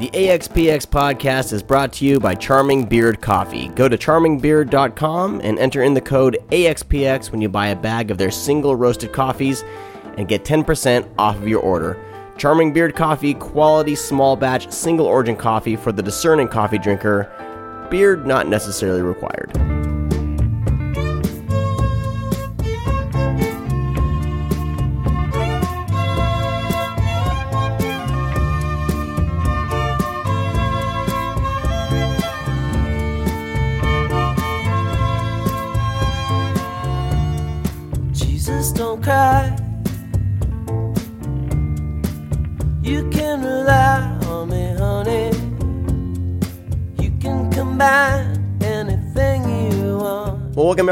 [0.00, 3.68] The AXPX podcast is brought to you by Charming Beard Coffee.
[3.68, 8.16] Go to charmingbeard.com and enter in the code AXPX when you buy a bag of
[8.16, 9.62] their single roasted coffees
[10.16, 12.02] and get 10% off of your order.
[12.38, 17.30] Charming Beard Coffee, quality small batch single origin coffee for the discerning coffee drinker.
[17.90, 19.54] Beard not necessarily required.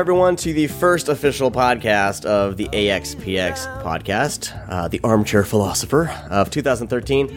[0.09, 6.49] Everyone to the first official podcast of the AXPX podcast, uh, the Armchair Philosopher of
[6.49, 7.29] 2013.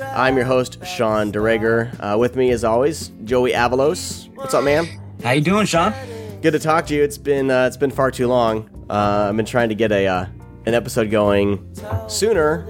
[0.00, 1.94] I'm your host, Sean Duregger.
[2.00, 4.34] Uh, with me, as always, Joey Avalos.
[4.36, 4.86] What's up, man?
[5.22, 5.92] How you doing, Sean?
[6.40, 7.02] Good to talk to you.
[7.02, 8.70] It's been uh, it's been far too long.
[8.88, 10.26] Uh, I've been trying to get a uh,
[10.64, 11.76] an episode going
[12.08, 12.66] sooner,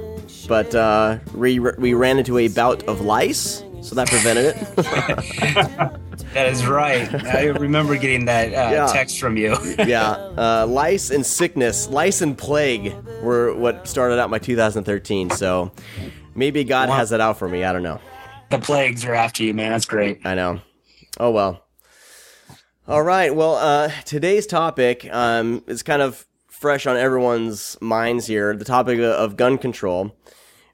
[0.48, 6.00] but uh, we we ran into a bout of lice, so that prevented it.
[6.32, 7.12] That is right.
[7.26, 8.86] I remember getting that uh, Yeah.
[8.86, 9.56] text from you.
[9.86, 15.30] yeah, uh, lice and sickness, lice and plague were what started out my 2013.
[15.30, 15.70] So
[16.34, 16.96] maybe God Wow.
[16.96, 17.62] has it out for me.
[17.62, 18.00] I don't know.
[18.50, 19.70] the plagues are after you, man.
[19.70, 20.26] That's great.
[20.26, 20.60] I know.
[21.20, 21.64] Oh well.
[22.88, 23.32] All right.
[23.32, 28.56] Well, uh, today's topic um, is kind of fresh on everyone's minds here.
[28.56, 30.16] The topic of, of gun control.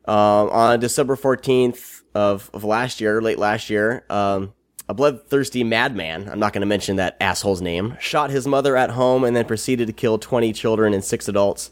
[0.06, 4.52] Um, on December 14th of, of last year, late last year, um,
[4.88, 8.90] a bloodthirsty madman, I'm not going to mention that asshole's name, shot his mother at
[8.90, 11.70] home and then proceeded to kill 20 children and six adults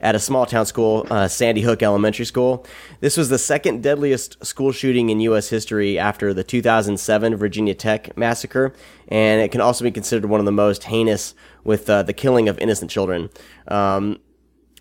[0.00, 2.66] at a small town school, uh, Sandy Hook Elementary School.
[3.00, 5.48] This was the second deadliest school shooting in U.S.
[5.48, 8.74] history after the 2007 Virginia Tech massacre,
[9.08, 11.34] and it can also be considered one of the most heinous
[11.64, 13.30] with uh, the killing of innocent children.
[13.68, 14.18] Um,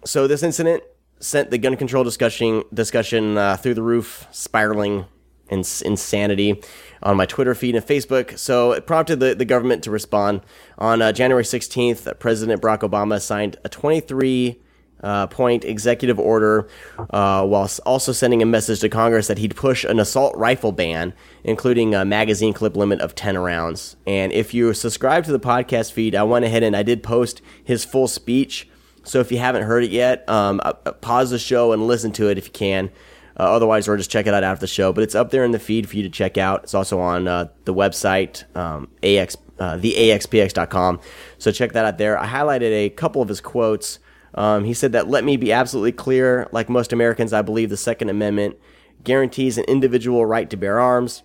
[0.04, 0.84] so this incident
[1.26, 5.06] sent the gun control discussion discussion uh, through the roof, spiraling
[5.50, 6.62] in insanity
[7.04, 8.38] on my Twitter feed and Facebook.
[8.38, 10.42] So it prompted the, the government to respond.
[10.78, 14.60] On uh, January 16th, President Barack Obama signed a 23
[15.04, 16.68] uh, point executive order
[17.12, 21.14] uh, while also sending a message to Congress that he'd push an assault rifle ban,
[21.44, 23.98] including a magazine clip limit of 10 rounds.
[24.08, 27.42] And if you subscribe to the podcast feed, I went ahead and I did post
[27.64, 28.68] his full speech.
[29.06, 32.12] So if you haven't heard it yet, um, uh, uh, pause the show and listen
[32.14, 32.92] to it if you can.
[33.38, 34.94] Uh, otherwise, or just check it out after the show.
[34.94, 36.64] But it's up there in the feed for you to check out.
[36.64, 41.02] It's also on uh, the website, um, ax, uh, theaxpx.com.
[41.38, 42.18] So check that out there.
[42.18, 44.00] I highlighted a couple of his quotes.
[44.36, 46.48] Um, he said that, let me be absolutely clear.
[46.54, 48.58] Like most Americans, I believe the Second Amendment
[49.04, 51.24] guarantees an individual right to bear arms.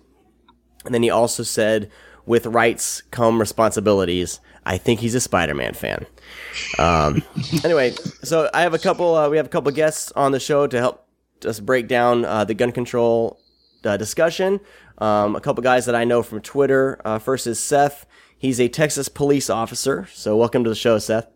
[0.85, 1.89] And then he also said,
[2.31, 4.39] with rights come responsibilities.
[4.65, 6.05] I think he's a Spider-Man fan.
[6.79, 7.23] Um,
[7.65, 7.91] anyway,
[8.23, 9.15] so I have a couple.
[9.15, 11.05] Uh, we have a couple guests on the show to help
[11.45, 13.37] us break down uh, the gun control
[13.83, 14.61] uh, discussion.
[14.99, 17.01] Um, a couple guys that I know from Twitter.
[17.03, 18.05] Uh, first is Seth.
[18.37, 20.07] He's a Texas police officer.
[20.13, 21.27] So welcome to the show, Seth.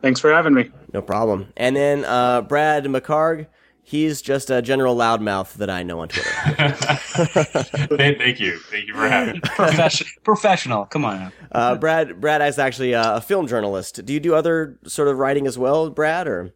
[0.00, 0.70] Thanks for having me.
[0.94, 1.52] No problem.
[1.56, 3.48] And then uh, Brad McHargue.
[3.88, 6.28] He's just a general loudmouth that I know on Twitter.
[7.96, 8.58] Thank thank you.
[8.58, 9.40] Thank you for having me.
[9.44, 10.86] Profession- professional.
[10.86, 11.20] Come on.
[11.20, 11.32] Now.
[11.52, 14.04] Uh, Brad, Brad is actually uh, a film journalist.
[14.04, 16.26] Do you do other sort of writing as well, Brad?
[16.26, 16.52] Or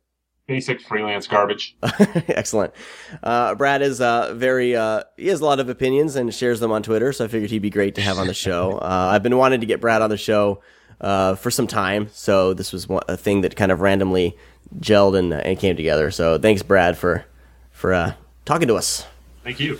[0.48, 1.76] Basic freelance garbage.
[2.26, 2.74] excellent.
[3.22, 4.74] Uh, Brad is uh, very.
[4.74, 7.12] Uh, he has a lot of opinions and shares them on Twitter.
[7.12, 8.80] So I figured he'd be great to have on the show.
[8.90, 10.62] Uh, I've been wanting to get Brad on the show
[11.00, 14.36] uh, for some time, so this was one, a thing that kind of randomly
[14.78, 16.10] gelled and, and came together.
[16.10, 17.24] So thanks, Brad, for
[17.72, 18.14] for uh,
[18.44, 19.06] talking to us.
[19.42, 19.78] Thank you.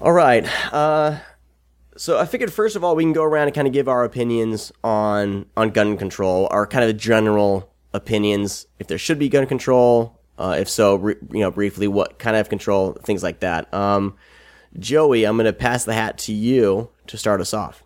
[0.00, 0.44] All right.
[0.72, 1.18] Uh,
[1.96, 4.04] so I figured first of all we can go around and kind of give our
[4.04, 9.46] opinions on on gun control, our kind of general opinions, if there should be gun
[9.46, 13.72] control, uh, if so, re- you know, briefly what kind of control, things like that.
[13.72, 14.16] Um,
[14.78, 17.84] Joey, I'm going to pass the hat to you to start us off.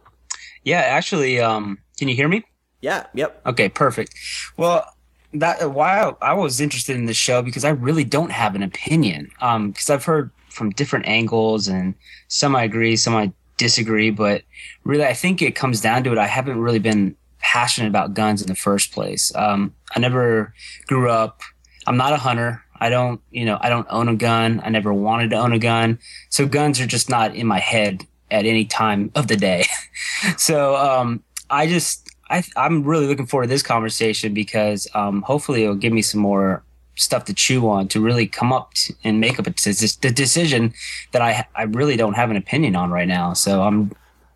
[0.64, 2.42] Yeah, actually, um, can you hear me?
[2.80, 3.06] Yeah.
[3.14, 3.42] Yep.
[3.46, 4.14] Okay, perfect.
[4.56, 4.86] Well,
[5.34, 9.30] that why I, was interested in this show because I really don't have an opinion.
[9.40, 11.94] Um, because I've heard from different angles and
[12.28, 14.42] some I agree, some I disagree, but
[14.84, 16.18] really I think it comes down to it.
[16.18, 19.34] I haven't really been passionate about guns in the first place.
[19.34, 20.54] Um, I never
[20.86, 21.42] grew up.
[21.86, 22.62] I'm not a hunter.
[22.80, 24.60] I don't, you know, I don't own a gun.
[24.64, 25.98] I never wanted to own a gun.
[26.30, 29.64] So guns are just not in my head at any time of the day.
[30.36, 35.64] so, um, I just, I, I'm really looking forward to this conversation because, um, hopefully
[35.64, 36.62] it'll give me some more
[36.96, 40.74] stuff to chew on to really come up t- and make up a the decision
[41.12, 43.34] that I I really don't have an opinion on right now.
[43.34, 43.92] So I'm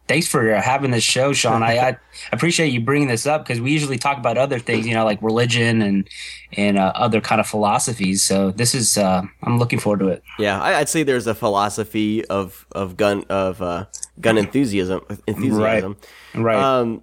[0.09, 1.63] thanks for having this show, Sean.
[1.63, 1.97] I, I
[2.33, 5.21] appreciate you bringing this up because we usually talk about other things, you know, like
[5.23, 6.09] religion and
[6.53, 8.23] and uh, other kind of philosophies.
[8.23, 10.23] So this is uh, I'm looking forward to it.
[10.39, 13.87] Yeah, I, I'd say there's a philosophy of of gun of uh,
[14.21, 15.97] gun enthusiasm enthusiasm.
[16.35, 16.57] Right.
[16.57, 17.03] Um,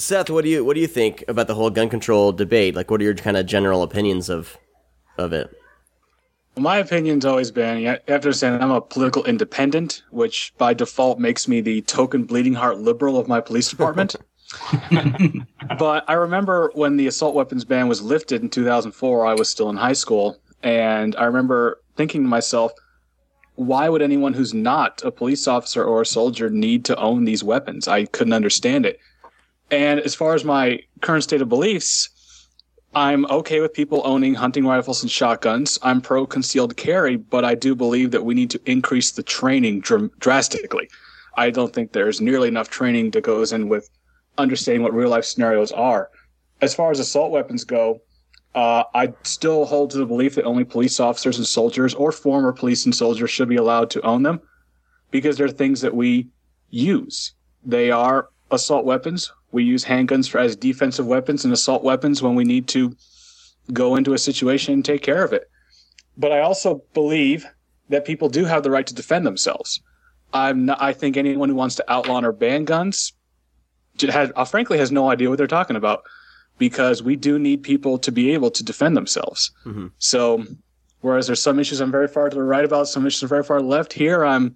[0.00, 2.74] Seth, what do you what do you think about the whole gun control debate?
[2.74, 4.56] Like, what are your kind of general opinions of
[5.18, 5.54] of it?
[6.56, 11.18] My opinion's always been you have to understand I'm a political independent, which by default
[11.18, 14.16] makes me the token bleeding heart liberal of my police department.
[15.78, 19.70] but I remember when the assault weapons ban was lifted in 2004, I was still
[19.70, 20.40] in high school.
[20.62, 22.72] And I remember thinking to myself,
[23.54, 27.44] why would anyone who's not a police officer or a soldier need to own these
[27.44, 27.86] weapons?
[27.86, 28.98] I couldn't understand it.
[29.70, 32.08] And as far as my current state of beliefs,
[32.94, 35.78] I'm okay with people owning hunting rifles and shotguns.
[35.82, 39.80] I'm pro concealed carry, but I do believe that we need to increase the training
[39.80, 40.88] dr- drastically.
[41.36, 43.88] I don't think there's nearly enough training that goes in with
[44.38, 46.10] understanding what real life scenarios are.
[46.60, 48.00] As far as assault weapons go,
[48.56, 52.52] uh, I still hold to the belief that only police officers and soldiers or former
[52.52, 54.40] police and soldiers should be allowed to own them
[55.12, 56.28] because they're things that we
[56.70, 57.34] use.
[57.64, 59.32] They are assault weapons.
[59.52, 62.96] We use handguns for, as defensive weapons and assault weapons when we need to
[63.72, 65.50] go into a situation and take care of it.
[66.16, 67.46] But I also believe
[67.88, 69.80] that people do have the right to defend themselves.
[70.32, 73.12] I'm not, I think anyone who wants to outlaw or ban guns
[74.00, 76.02] has, uh, frankly has no idea what they're talking about
[76.58, 79.50] because we do need people to be able to defend themselves.
[79.64, 79.88] Mm-hmm.
[79.98, 80.44] So,
[81.00, 83.42] whereas there's some issues I'm very far to the right about, some issues I'm very
[83.42, 83.92] far left.
[83.92, 84.54] Here, I'm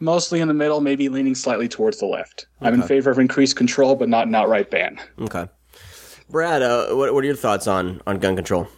[0.00, 2.46] mostly in the middle, maybe leaning slightly towards the left.
[2.60, 4.98] I'm in favor of increased control, but not an outright ban.
[5.20, 5.46] Okay,
[6.30, 8.68] Brad, uh, what what are your thoughts on on gun control?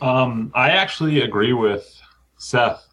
[0.00, 1.86] Um, I actually agree with
[2.38, 2.86] Seth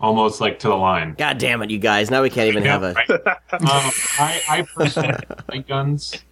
[0.00, 1.14] almost like to the line.
[1.18, 2.10] God damn it, you guys!
[2.10, 2.92] Now we can't even have a.
[2.92, 3.10] right?
[3.10, 5.14] um, I, I personally
[5.50, 6.22] like guns.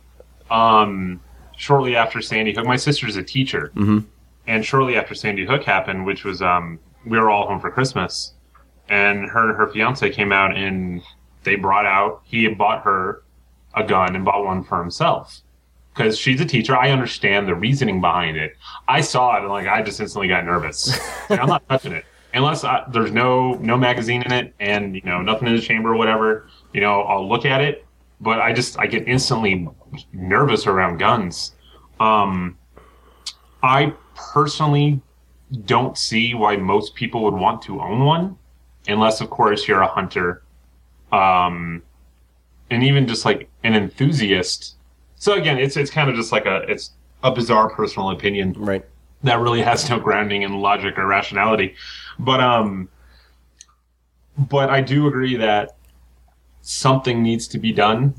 [0.50, 1.20] Um,
[1.56, 4.04] shortly after Sandy Hook, my sister's a teacher, Mhm.
[4.46, 8.34] and shortly after Sandy Hook happened, which was um, we were all home for Christmas,
[8.90, 11.02] and her and her fiance came out and
[11.44, 13.22] they brought out he bought her
[13.74, 15.40] a gun and bought one for himself
[15.94, 16.76] because she's a teacher.
[16.76, 18.56] I understand the reasoning behind it.
[18.88, 20.98] I saw it and like I just instantly got nervous.
[21.30, 22.04] Like, I'm not touching it
[22.34, 25.90] unless I, there's no no magazine in it and you know nothing in the chamber
[25.92, 26.48] or whatever.
[26.72, 27.86] You know I'll look at it,
[28.20, 29.68] but I just I get instantly
[30.12, 31.54] nervous around guns.
[32.00, 32.58] Um,
[33.62, 33.94] I
[34.32, 35.00] personally
[35.64, 38.38] don't see why most people would want to own one,
[38.90, 40.42] unless of course you're a hunter,
[41.12, 41.82] um,
[42.70, 44.76] and even just like an enthusiast.
[45.16, 46.92] So again, it's it's kind of just like a it's
[47.22, 48.84] a bizarre personal opinion Right.
[49.22, 51.74] that really has no grounding in logic or rationality.
[52.18, 52.88] But um
[54.38, 55.76] but I do agree that
[56.62, 58.14] something needs to be done.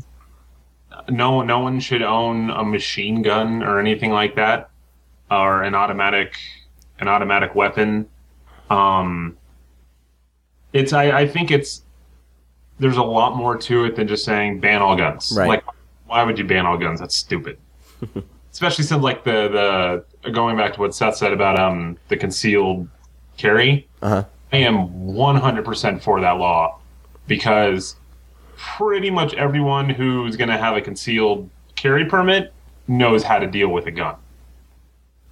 [1.09, 4.69] No no one should own a machine gun or anything like that
[5.31, 6.35] or an automatic
[7.00, 8.07] an automatic weapon.
[8.69, 9.38] Um
[10.73, 11.83] it's I, I think it's
[12.79, 15.33] there's a lot more to it than just saying ban all guns.
[15.35, 15.47] Right.
[15.47, 15.63] Like
[16.06, 17.00] why would you ban all guns?
[17.00, 17.57] That's stupid
[18.51, 22.88] especially since like the the going back to what Seth said about um the concealed
[23.38, 23.88] carry.
[24.01, 24.23] Uh-huh.
[24.53, 26.79] I am 100% for that law
[27.27, 27.95] because
[28.57, 32.54] pretty much everyone who's going to have a concealed carry permit
[32.87, 34.16] knows how to deal with a gun.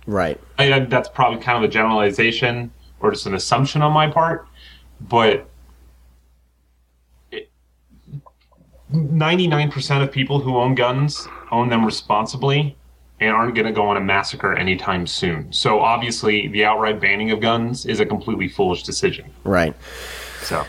[0.08, 0.40] Right.
[0.58, 4.48] I, I- that's probably kind of a generalization or just an assumption on my part,
[5.02, 5.50] but
[7.32, 7.50] it,
[8.94, 12.76] 99% of people who own guns own them responsibly
[13.20, 15.52] and aren't going to go on a massacre anytime soon.
[15.52, 19.30] So obviously, the outright banning of guns is a completely foolish decision.
[19.44, 19.76] Right.
[20.42, 20.66] So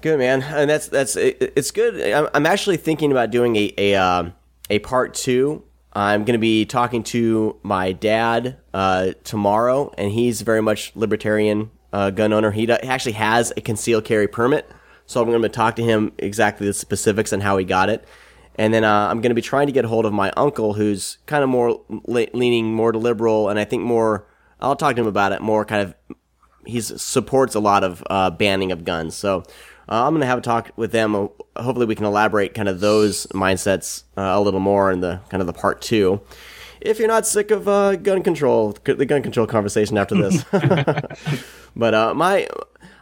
[0.00, 2.00] Good man, and that's that's it, it's good.
[2.12, 4.32] I'm, I'm actually thinking about doing a a um,
[4.70, 5.64] a part two.
[5.92, 11.70] I'm going to be talking to my dad uh, tomorrow, and he's very much libertarian
[11.92, 12.50] uh, gun owner.
[12.50, 14.70] He, actually has a concealed carry permit,
[15.06, 18.06] so I'm going to talk to him exactly the specifics and how he got it.
[18.56, 20.74] And then uh, I'm going to be trying to get a hold of my uncle,
[20.74, 24.26] who's kind of more le- leaning more to liberal, and I think more.
[24.60, 25.64] I'll talk to him about it more.
[25.64, 26.16] Kind of
[26.66, 29.14] he supports a lot of uh, banning of guns.
[29.14, 29.44] So
[29.88, 31.14] uh, I'm going to have a talk with them.
[31.14, 35.20] Uh, Hopefully, we can elaborate kind of those mindsets uh, a little more in the
[35.28, 36.20] kind of the part two.
[36.80, 40.44] If you're not sick of uh, gun control, the gun control conversation after this,
[41.78, 42.48] but uh, my,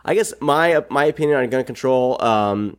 [0.05, 2.23] I guess my my opinion on gun control.
[2.23, 2.77] Um,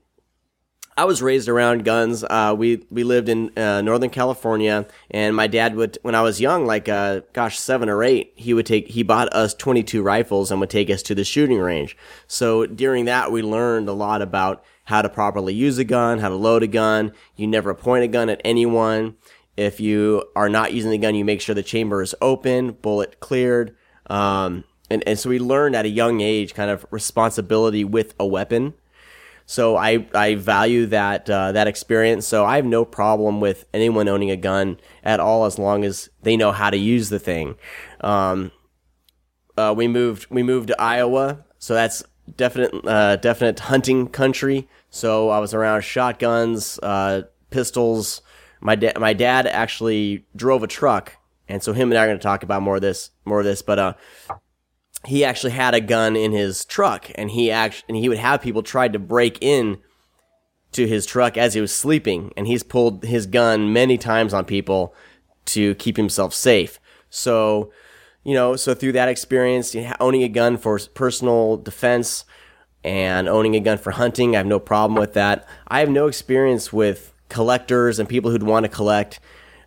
[0.98, 2.24] I was raised around guns.
[2.24, 6.42] Uh, we we lived in uh, Northern California, and my dad would, when I was
[6.42, 10.50] young, like uh, gosh, seven or eight, he would take he bought us 22 rifles
[10.50, 11.96] and would take us to the shooting range.
[12.26, 16.30] So during that, we learned a lot about how to properly use a gun, how
[16.30, 17.12] to load a gun.
[17.36, 19.18] You never point a gun at anyone.
[19.56, 23.20] If you are not using the gun, you make sure the chamber is open, bullet
[23.20, 23.76] cleared.
[24.10, 28.26] Um, and, and so we learned at a young age kind of responsibility with a
[28.26, 28.74] weapon.
[29.46, 32.28] So I, I value that uh, that experience.
[32.28, 36.10] So I have no problem with anyone owning a gun at all as long as
[36.22, 37.56] they know how to use the thing.
[38.02, 38.52] Um,
[39.58, 42.04] uh, we moved we moved to Iowa, so that's
[42.36, 44.68] definite uh, definite hunting country.
[44.90, 48.22] So I was around shotguns, uh, pistols.
[48.60, 51.14] My dad my dad actually drove a truck,
[51.48, 53.46] and so him and I are going to talk about more of this more of
[53.46, 53.62] this.
[53.62, 53.94] But uh,
[55.06, 58.42] he actually had a gun in his truck and he actually and he would have
[58.42, 59.78] people try to break in
[60.72, 64.46] to his truck as he was sleeping and he's pulled his gun many times on
[64.46, 64.94] people
[65.46, 66.80] to keep himself safe.
[67.10, 67.72] So
[68.24, 72.26] you know so through that experience owning a gun for personal defense
[72.84, 75.48] and owning a gun for hunting i have no problem with that.
[75.68, 79.20] I have no experience with collectors and people who'd want to collect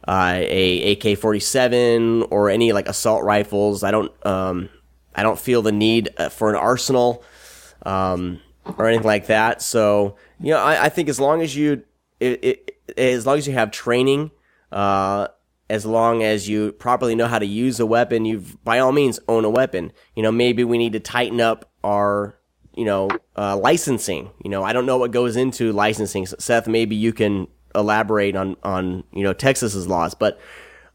[0.09, 3.83] uh, a ak-47 or any like assault rifles.
[3.83, 4.71] I don't um,
[5.21, 7.23] I don't feel the need uh, for an arsenal
[7.85, 8.41] um,
[8.79, 9.61] or anything like that.
[9.61, 11.83] So you know, I, I think as long as you,
[12.21, 14.31] it, it, as long as you have training,
[14.73, 15.29] uh,
[15.69, 19.21] as long as you properly know how to use a weapon, you by all means
[19.29, 19.93] own a weapon.
[20.17, 22.35] You know, maybe we need to tighten up our,
[22.75, 24.31] you know, uh, licensing.
[24.43, 26.27] You know, I don't know what goes into licensing.
[26.27, 30.41] Seth, maybe you can elaborate on on you know Texas's laws, but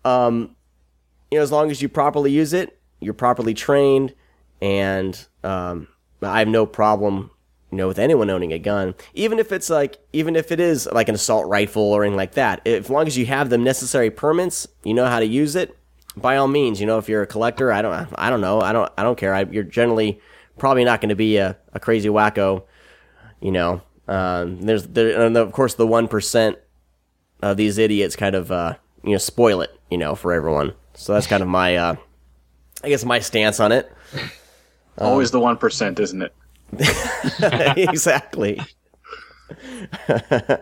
[0.03, 0.55] um,
[1.29, 4.13] you know, as long as you properly use it, you're properly trained,
[4.61, 5.87] and um,
[6.21, 7.31] I have no problem,
[7.71, 10.89] you know, with anyone owning a gun, even if it's like, even if it is
[10.91, 12.65] like an assault rifle or anything like that.
[12.67, 15.77] As long as you have the necessary permits, you know how to use it.
[16.17, 18.71] By all means, you know, if you're a collector, I don't, I don't know, I
[18.71, 19.33] don't, I don't care.
[19.33, 20.19] I, you're generally
[20.57, 22.63] probably not going to be a, a crazy wacko,
[23.41, 23.81] you know.
[24.07, 26.57] Um, there's, there, and of course, the one percent
[27.41, 30.73] of these idiots kind of, uh, you know, spoil it, you know, for everyone.
[30.93, 31.95] So that's kind of my, uh,
[32.83, 33.91] I guess my stance on it.
[34.97, 36.33] Always the one percent, isn't it?
[37.77, 38.61] exactly.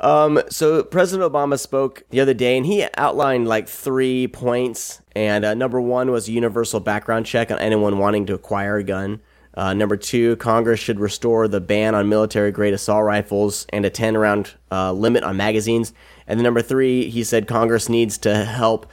[0.00, 5.02] um, so President Obama spoke the other day, and he outlined like three points.
[5.14, 8.84] And uh, number one was a universal background check on anyone wanting to acquire a
[8.84, 9.20] gun.
[9.54, 13.90] Uh, number two, Congress should restore the ban on military grade assault rifles and a
[13.90, 15.92] 10 round uh, limit on magazines.
[16.26, 18.86] And then number three, he said Congress needs to help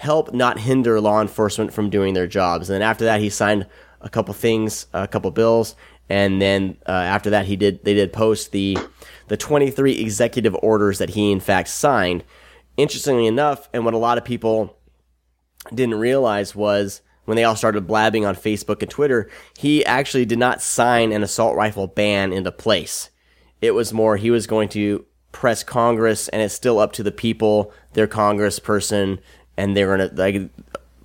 [0.00, 2.70] help not hinder law enforcement from doing their jobs.
[2.70, 3.66] And then after that, he signed
[4.00, 5.76] a couple things, a couple bills,
[6.08, 8.78] and then uh, after that, he did they did post the
[9.28, 12.24] the 23 executive orders that he in fact signed.
[12.78, 14.78] Interestingly enough, and what a lot of people
[15.74, 19.28] didn't realize was when they all started blabbing on Facebook and Twitter,
[19.58, 23.10] he actually did not sign an assault rifle ban into place.
[23.60, 27.12] It was more he was going to press Congress, and it's still up to the
[27.12, 29.20] people, their congressperson,
[29.56, 30.50] and they're gonna like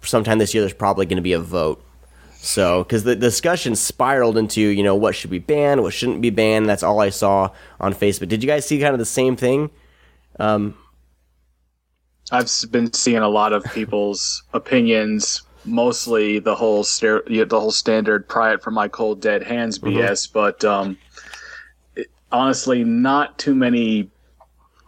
[0.08, 0.62] sometime this year.
[0.62, 1.84] There's probably going to be a vote.
[2.38, 6.30] So, because the discussion spiraled into, you know, what should be banned, what shouldn't be
[6.30, 6.70] banned.
[6.70, 7.50] That's all I saw
[7.80, 8.28] on Facebook.
[8.28, 9.72] Did you guys see kind of the same thing?
[10.40, 10.78] Um,
[12.32, 18.28] I've been seeing a lot of people's opinions, mostly the whole ster- the whole standard
[18.28, 20.28] "pry it from my cold dead hands" BS.
[20.28, 20.34] Mm-hmm.
[20.34, 20.98] But um,
[21.96, 24.12] it, honestly, not too many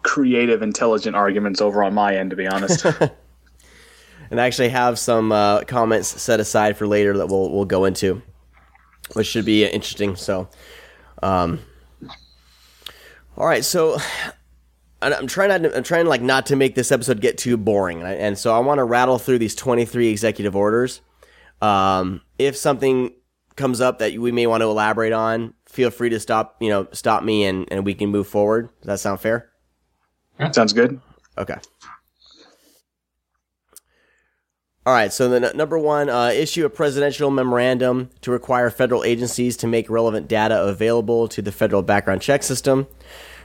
[0.03, 2.85] creative, intelligent arguments over on my end, to be honest.
[4.29, 7.85] and I actually have some uh, comments set aside for later that we'll we'll go
[7.85, 8.21] into,
[9.13, 10.15] which should be interesting.
[10.15, 10.49] So,
[11.21, 11.59] um,
[13.37, 13.97] all right, so
[15.01, 17.99] I'm trying not to, I'm trying like not to make this episode get too boring,
[17.99, 21.01] and, I, and so I want to rattle through these 23 executive orders.
[21.61, 23.13] Um, if something
[23.55, 26.87] comes up that we may want to elaborate on, feel free to stop you know
[26.91, 28.69] stop me and and we can move forward.
[28.81, 29.51] Does that sound fair?
[30.37, 30.99] That Sounds good.
[31.37, 31.55] Okay.
[34.87, 39.03] All right, so the n- number one, uh, issue a presidential memorandum to require federal
[39.03, 42.87] agencies to make relevant data available to the federal background check system.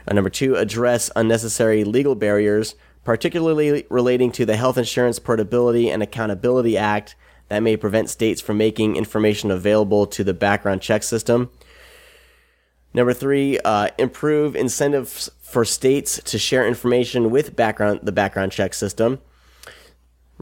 [0.06, 6.00] Uh, number two, address unnecessary legal barriers, particularly relating to the Health Insurance Portability and
[6.00, 7.16] Accountability Act
[7.48, 11.50] that may prevent states from making information available to the background check system.
[12.94, 18.74] Number three, uh, improve incentives for states to share information with background the background check
[18.74, 19.18] system.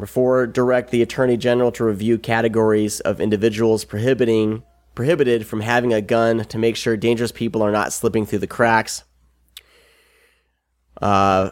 [0.06, 4.62] Four, direct the Attorney General to review categories of individuals prohibiting
[4.94, 8.46] prohibited from having a gun to make sure dangerous people are not slipping through the
[8.46, 9.04] cracks.
[11.00, 11.50] Uh,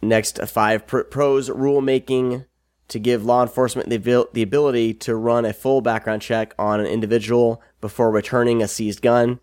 [0.00, 2.46] next, five pr- pros rulemaking
[2.88, 6.80] to give law enforcement the, abil- the ability to run a full background check on
[6.80, 9.38] an individual before returning a seized gun.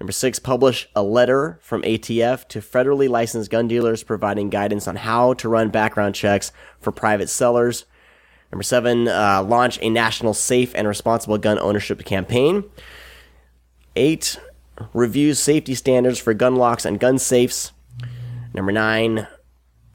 [0.00, 4.96] Number six, publish a letter from ATF to federally licensed gun dealers providing guidance on
[4.96, 7.84] how to run background checks for private sellers.
[8.50, 12.64] Number seven, uh, launch a national safe and responsible gun ownership campaign.
[13.96, 14.38] Eight,
[14.92, 17.72] reviews safety standards for gun locks and gun safes.
[18.52, 19.28] Number nine,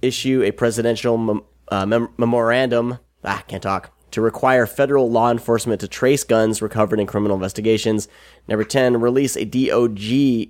[0.01, 2.99] issue a presidential mem- uh, mem- memorandum.
[3.23, 3.93] Ah, can't talk.
[4.11, 8.07] To require federal law enforcement to trace guns recovered in criminal investigations.
[8.47, 9.99] Number 10, release a DOG,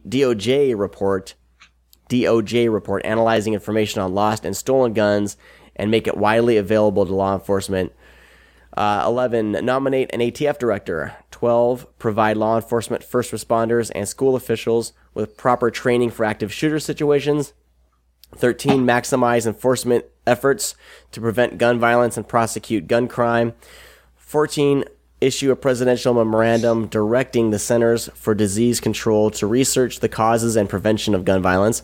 [0.10, 1.36] DOJ report,
[2.10, 5.38] DOJ report analyzing information on lost and stolen guns
[5.76, 7.92] and make it widely available to law enforcement.
[8.76, 9.52] Uh, 11.
[9.64, 11.16] Nominate an ATF director.
[11.32, 11.88] 12.
[11.98, 17.54] Provide law enforcement, first responders, and school officials with proper training for active shooter situations.
[18.36, 18.86] 13.
[18.86, 20.76] Maximize enforcement efforts
[21.12, 23.54] to prevent gun violence and prosecute gun crime.
[24.18, 24.86] 14.
[25.22, 30.70] Issue a presidential memorandum directing the Centers for Disease Control to research the causes and
[30.70, 31.84] prevention of gun violence.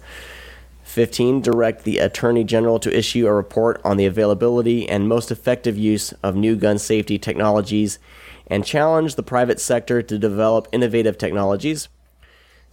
[0.84, 1.42] 15.
[1.42, 6.14] Direct the Attorney General to issue a report on the availability and most effective use
[6.24, 8.00] of new gun safety technologies
[8.48, 11.90] and challenge the private sector to develop innovative technologies.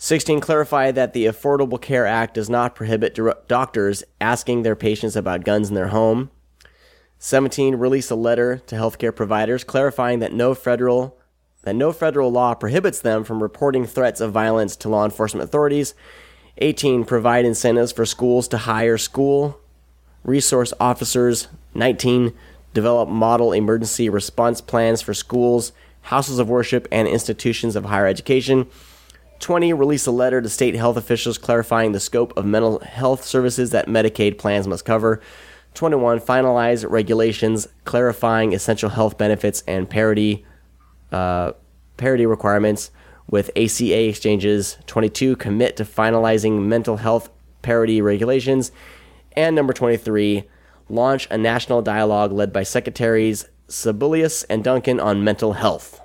[0.05, 0.41] 16.
[0.41, 3.17] Clarify that the Affordable Care Act does not prohibit
[3.47, 6.33] doctors asking their patients about guns in their home.
[7.21, 7.77] 17.
[7.77, 11.17] Release a letter to healthcare providers clarifying that no federal
[11.63, 15.95] that no federal law prohibits them from reporting threats of violence to law enforcement authorities.
[16.59, 17.05] 18.
[17.05, 19.61] Provide incentives for schools to hire school
[20.25, 21.47] resource officers.
[21.75, 22.33] 19.
[22.75, 28.67] Develop model emergency response plans for schools, houses of worship, and institutions of higher education.
[29.43, 29.73] 20.
[29.73, 33.89] Release a letter to state health officials clarifying the scope of mental health services that
[33.89, 35.21] Medicaid plans must cover.
[35.75, 36.21] 21.
[36.21, 40.47] Finalize regulations clarifying essential health benefits and parity
[41.11, 41.53] uh,
[41.97, 42.91] parity requirements
[43.29, 44.79] with ACA exchanges.
[44.87, 45.37] 22.
[45.37, 47.29] Commit to finalizing mental health
[47.63, 48.71] parity regulations.
[49.33, 50.45] And number 23.
[50.89, 56.01] Launch a national dialogue led by Secretaries Sebelius and Duncan on mental health.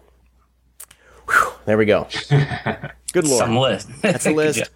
[1.30, 2.08] Whew, there we go.
[3.14, 3.40] Good lord.
[3.40, 3.90] Some list.
[4.02, 4.70] That's a list.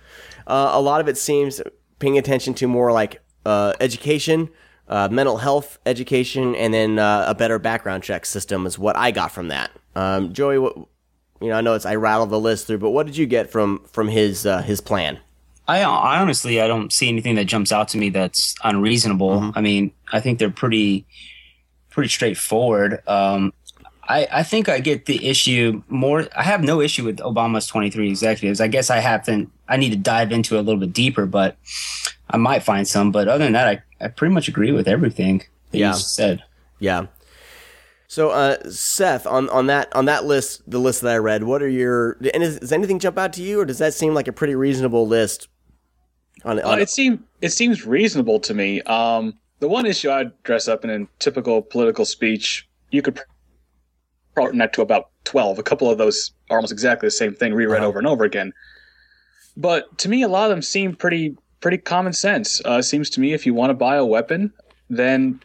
[0.47, 1.61] Uh, a lot of it seems
[1.99, 4.49] paying attention to more like uh, education,
[4.87, 9.11] uh, mental health education, and then uh, a better background check system is what I
[9.11, 9.71] got from that.
[9.95, 10.75] Um, Joey, what,
[11.41, 13.49] you know, I know it's I rattled the list through, but what did you get
[13.49, 15.19] from from his uh, his plan?
[15.67, 19.51] I, I honestly, I don't see anything that jumps out to me that's unreasonable.
[19.55, 21.05] I mean, I think they're pretty,
[21.89, 23.01] pretty straightforward.
[23.07, 23.53] Um,
[24.03, 26.27] I, I think I get the issue more.
[26.35, 28.59] I have no issue with Obama's 23 executives.
[28.59, 31.57] I guess I haven't, I need to dive into it a little bit deeper, but
[32.29, 33.11] I might find some.
[33.11, 35.89] But other than that, I, I pretty much agree with everything that Yeah.
[35.93, 36.43] you said.
[36.79, 37.05] Yeah.
[38.07, 41.61] So, uh, Seth, on, on that on that list, the list that I read, what
[41.63, 44.27] are your and is, does anything jump out to you, or does that seem like
[44.27, 45.47] a pretty reasonable list?
[46.43, 48.81] On, Uh, it seem it seems reasonable to me.
[48.81, 53.17] Um, the one issue I'd dress up in a typical political speech, you could
[54.33, 55.59] probably net to about twelve.
[55.59, 57.87] A couple of those are almost exactly the same thing, reread Uh-huh.
[57.87, 58.53] over and over again.
[59.57, 62.61] But to me, a lot of them seem pretty pretty common sense.
[62.65, 64.51] Uh, seems to me if you want to buy a weapon,
[64.89, 65.39] then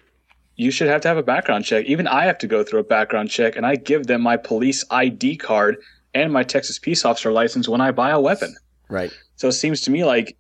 [0.57, 1.85] you should have to have a background check.
[1.87, 4.85] Even I have to go through a background check, and I give them my police
[4.91, 5.77] ID card
[6.15, 8.55] and my Texas peace officer license when I buy a weapon.
[8.89, 9.13] right.
[9.39, 10.35] So it seems to me like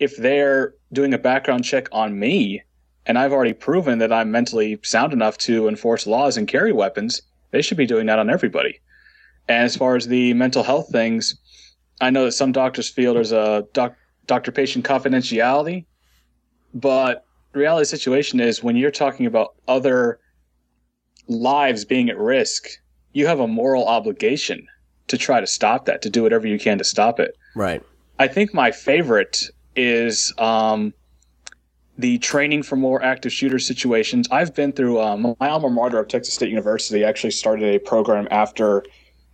[0.00, 2.60] if they're doing a background check on me
[3.06, 7.22] and I've already proven that I'm mentally sound enough to enforce laws and carry weapons,
[7.50, 8.80] they should be doing that on everybody.
[9.48, 11.36] And as far as the mental health things,
[12.00, 15.86] I know that some doctors feel there's a doc- doctor patient confidentiality,
[16.72, 20.20] but the reality of the situation is when you're talking about other
[21.28, 22.68] lives being at risk,
[23.12, 24.66] you have a moral obligation
[25.08, 27.36] to try to stop that, to do whatever you can to stop it.
[27.56, 27.82] Right.
[28.18, 29.42] I think my favorite
[29.74, 30.94] is um,
[32.00, 34.26] the training for more active shooter situations.
[34.30, 38.26] I've been through um, my alma mater of Texas State University actually started a program
[38.30, 38.84] after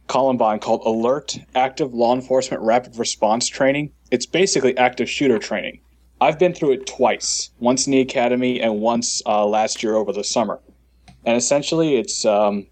[0.09, 3.93] Columbine called Alert Active Law Enforcement Rapid Response Training.
[4.11, 5.81] It's basically active shooter training.
[6.21, 10.13] I've been through it twice, once in the academy and once uh, last year over
[10.13, 10.61] the summer.
[11.25, 12.67] And essentially, it's um,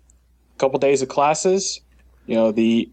[0.54, 1.80] a couple days of classes.
[2.26, 2.90] You know, the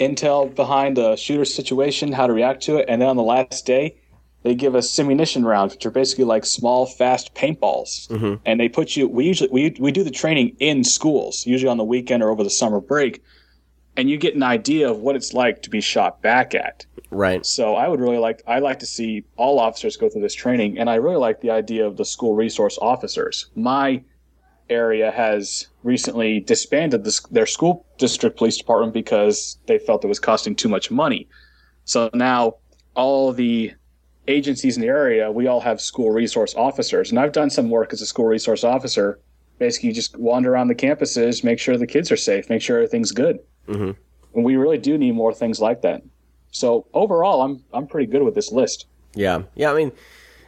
[0.00, 3.66] intel behind a shooter situation, how to react to it, and then on the last
[3.66, 3.99] day,
[4.42, 8.08] they give us simunition rounds, which are basically like small, fast paintballs.
[8.08, 8.40] Mhm.
[8.46, 9.06] And they put you.
[9.08, 12.42] We usually we we do the training in schools, usually on the weekend or over
[12.44, 13.22] the summer break.
[13.96, 16.86] and you get an idea of what it's like to be shot back at.
[17.10, 17.44] Right.
[17.44, 20.78] So I would really like I like to see all officers go through this training,
[20.78, 23.50] and I really like the idea of the school resource officers.
[23.56, 24.00] My
[24.70, 30.20] area has recently disbanded this, their school district police department because they felt it was
[30.20, 31.28] costing too much money.
[31.84, 32.54] So now
[32.94, 33.72] all the
[34.30, 37.92] agencies in the area, we all have school resource officers, and I've done some work
[37.92, 39.18] as a school resource officer.
[39.58, 42.76] Basically, you just wander around the campuses, make sure the kids are safe, make sure
[42.76, 43.40] everything's good.
[43.68, 43.94] Mhm.
[44.34, 46.02] And we really do need more things like that.
[46.50, 48.86] So overall, I'm I'm pretty good with this list.
[49.14, 49.42] Yeah.
[49.54, 49.72] Yeah.
[49.72, 49.92] I mean,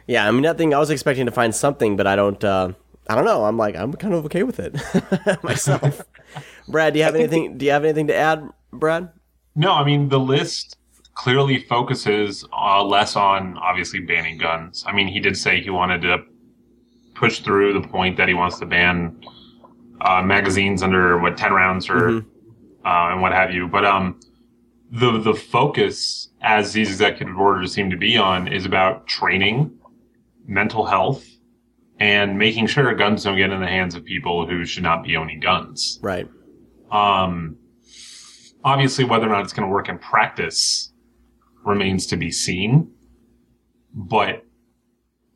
[0.07, 0.27] yeah.
[0.27, 0.73] I mean, nothing.
[0.73, 2.43] I was expecting to find something, but I don't.
[2.43, 2.69] Uh,
[3.09, 3.43] I don't know.
[3.45, 4.73] I'm like, I'm kind of okay with it
[5.43, 6.01] myself.
[6.67, 7.57] Brad, do you have anything?
[7.57, 9.09] Do you have anything to add, Brad?
[9.55, 10.77] No, I mean the list
[11.15, 14.83] clearly focuses uh, less on obviously banning guns.
[14.87, 16.23] I mean, he did say he wanted to
[17.15, 19.21] push through the point that he wants to ban
[20.01, 22.25] uh, magazines under what ten rounds or Mhm.
[22.85, 23.67] uh, and what have you.
[23.67, 24.19] But um,
[24.91, 29.71] the the focus, as these executive orders seem to be on, is about training,
[30.47, 31.25] mental health,
[31.99, 35.15] and making sure guns don't get in the hands of people who should not be
[35.15, 35.99] owning guns.
[36.01, 36.27] Right.
[36.91, 37.55] Um,
[38.63, 40.91] obviously, whether or not it's going to work in practice
[41.65, 42.89] remains to be seen.
[43.93, 44.45] But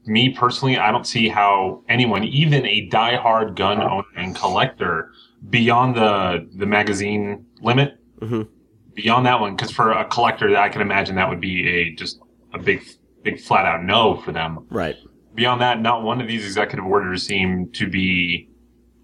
[0.05, 5.11] me personally, I don't see how anyone, even a diehard gun owner and collector,
[5.49, 8.47] beyond the the magazine limit, Mhm.
[8.93, 12.19] beyond that one, because for a collector, I can imagine that would be a just
[12.53, 12.81] a big,
[13.23, 14.95] big flat out no for them Right.
[15.35, 18.49] beyond that, not one of these executive orders seem to be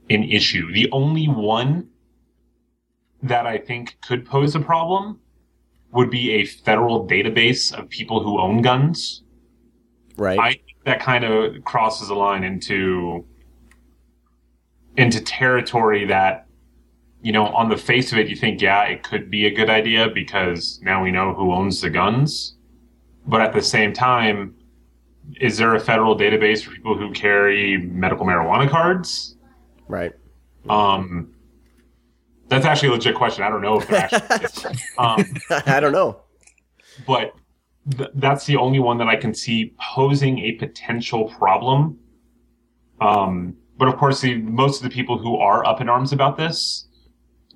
[0.09, 0.71] an issue.
[0.73, 1.89] The only one
[3.21, 5.19] that I think could pose a problem
[5.93, 9.23] would be a federal database of people who own guns.
[10.17, 10.39] Right.
[10.39, 13.25] I think that kind of crosses a line into
[14.97, 16.47] into territory that
[17.21, 19.69] you know on the face of it you think yeah it could be a good
[19.69, 22.58] idea because now we know who owns the guns
[23.25, 24.53] but at the same time
[25.41, 29.36] is there a federal database for people who carry medical marijuana cards
[29.88, 30.13] right.
[30.69, 31.34] um
[32.49, 35.25] that's actually a legit question i don't know if there actually um
[35.65, 36.21] I don't know.
[37.08, 37.34] but
[37.97, 41.99] th- that's the only one that I can see posing a potential problem.
[43.01, 46.38] Um, but of course, the most of the people who are up in arms about
[46.38, 46.88] this,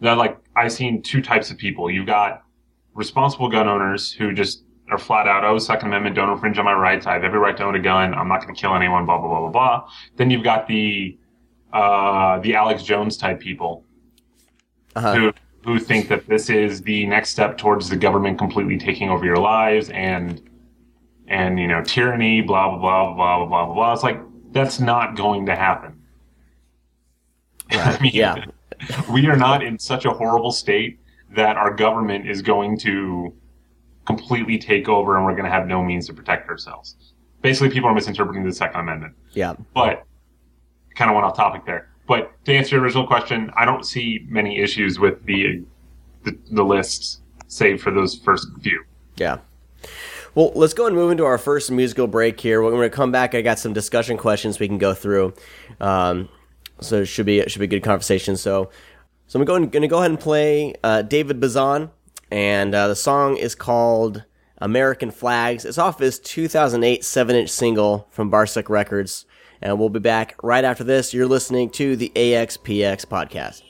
[0.01, 1.89] that like I've seen two types of people.
[1.89, 2.43] You've got
[2.93, 6.73] responsible gun owners who just are flat out, oh, Second Amendment, don't infringe on my
[6.73, 7.05] rights.
[7.05, 8.13] I have every right to own a gun.
[8.13, 9.05] I'm not going to kill anyone.
[9.05, 9.89] Blah blah blah blah blah.
[10.15, 11.17] Then you've got the
[11.73, 13.83] uh, the Alex Jones type people
[14.97, 15.15] uh-huh.
[15.15, 15.33] who
[15.63, 19.37] who think that this is the next step towards the government completely taking over your
[19.37, 20.41] lives and
[21.27, 23.93] and you know tyranny, blah blah blah blah blah blah blah.
[23.93, 24.19] It's like
[24.51, 25.93] that's not going to happen.
[27.69, 27.99] Right.
[27.99, 28.45] I mean, yeah,
[29.11, 30.99] we are not in such a horrible state
[31.35, 33.33] that our government is going to
[34.05, 36.95] completely take over and we're going to have no means to protect ourselves.
[37.41, 39.15] Basically, people are misinterpreting the Second Amendment.
[39.33, 39.55] Yeah.
[39.73, 40.05] But
[40.95, 41.89] kind of went off topic there.
[42.07, 45.63] But to answer your original question, I don't see many issues with the
[46.23, 48.83] the, the list, save for those first few.
[49.17, 49.39] Yeah.
[50.35, 52.61] Well, let's go and move into our first musical break here.
[52.61, 55.33] When we come back, I got some discussion questions we can go through.
[55.79, 56.29] Um,
[56.79, 58.37] so it should be it should be a good conversation.
[58.37, 58.69] So,
[59.27, 61.89] so I'm going to go ahead and play uh, David Bazan,
[62.29, 64.25] and uh, the song is called
[64.59, 69.25] "American Flags." It's off his 2008 seven-inch single from Barsuk Records,
[69.61, 71.13] and we'll be back right after this.
[71.13, 73.61] You're listening to the AXPX podcast.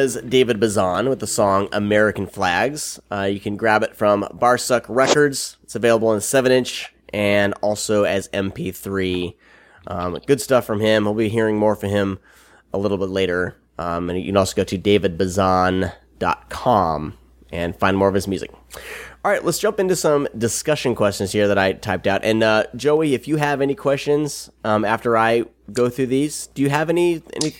[0.00, 2.98] Was David Bazan with the song American Flags.
[3.12, 5.58] Uh, you can grab it from Barsuk Records.
[5.62, 9.34] It's available in 7 inch and also as MP3.
[9.88, 11.04] Um, good stuff from him.
[11.04, 12.18] We'll be hearing more from him
[12.72, 13.58] a little bit later.
[13.78, 17.18] Um, and you can also go to davidbazan.com
[17.52, 18.50] and find more of his music.
[19.22, 22.24] All right, let's jump into some discussion questions here that I typed out.
[22.24, 26.62] And uh, Joey, if you have any questions um, after I go through these, do
[26.62, 27.54] you have any any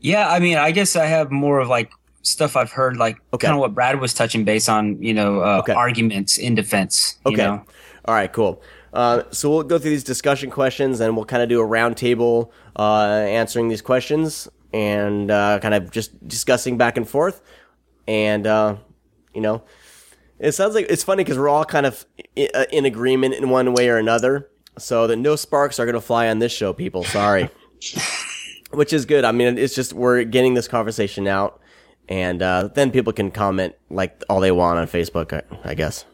[0.00, 1.90] Yeah, I mean, I guess I have more of like
[2.22, 3.46] stuff I've heard, like Okay.
[3.46, 5.72] kind of what Brad was touching base on, you know, uh, Okay.
[5.72, 7.16] arguments in defense.
[7.26, 7.42] You Okay.
[7.44, 7.62] know?
[8.04, 8.62] All right, cool.
[8.92, 11.96] Uh, so we'll go through these discussion questions and we'll kind of do a round
[11.96, 17.42] table uh, answering these questions and uh, kind of just discussing back and forth.
[18.08, 18.76] And, uh,
[19.34, 19.62] you know,
[20.38, 22.04] it sounds like it's funny because we're all kind of
[22.38, 24.48] uh, in agreement in one way or another.
[24.78, 27.02] So that no sparks are going to fly on this show, people.
[27.04, 27.48] Sorry.
[28.70, 29.24] Which is good.
[29.24, 31.60] I mean, it's just we're getting this conversation out.
[32.08, 36.04] And uh, then people can comment like all they want on Facebook, I, I guess.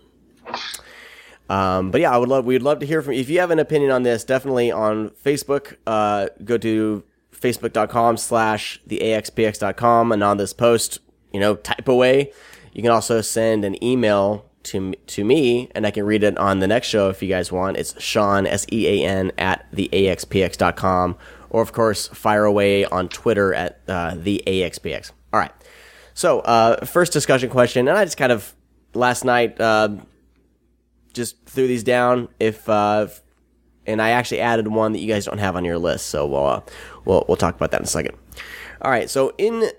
[1.48, 3.12] Um, but yeah, I would love we'd love to hear from.
[3.12, 5.76] If you have an opinion on this, definitely on Facebook.
[5.86, 11.00] Uh, go to facebook.com slash the axpx.com and on this post,
[11.32, 12.32] you know, type away.
[12.72, 16.60] You can also send an email to to me and I can read it on
[16.60, 17.76] the next show if you guys want.
[17.76, 21.16] It's Sean S E A N at the axpx.com
[21.52, 25.12] or of course fire away on Twitter at uh, the axpx.
[25.32, 25.52] All right.
[26.14, 28.54] So uh, first discussion question, and I just kind of
[28.94, 29.60] last night.
[29.60, 29.96] Uh,
[31.12, 32.28] just threw these down.
[32.40, 33.08] If uh,
[33.86, 36.46] and I actually added one that you guys don't have on your list, so we'll
[36.46, 36.60] uh,
[37.04, 38.16] we'll we'll talk about that in a second.
[38.80, 39.70] All right, so in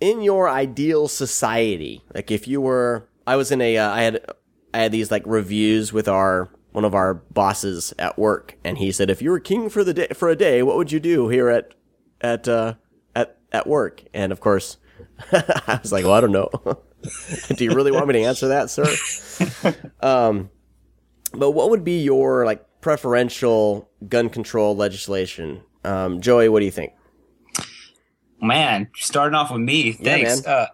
[0.00, 4.24] in your ideal society, like if you were, I was in a, uh, I had
[4.72, 8.92] I had these like reviews with our one of our bosses at work, and he
[8.92, 11.28] said, if you were king for the day for a day, what would you do
[11.28, 11.74] here at
[12.20, 12.74] at uh,
[13.14, 14.02] at at work?
[14.14, 14.76] And of course,
[15.32, 16.48] I was like, well, I don't know.
[17.56, 18.86] do you really want me to answer that, sir?
[20.00, 20.50] Um,
[21.32, 25.62] but what would be your like preferential gun control legislation?
[25.84, 26.92] Um, Joey, what do you think?
[28.42, 29.98] Man, starting off with me.
[30.00, 30.46] Yeah, Thanks.
[30.46, 30.68] uh,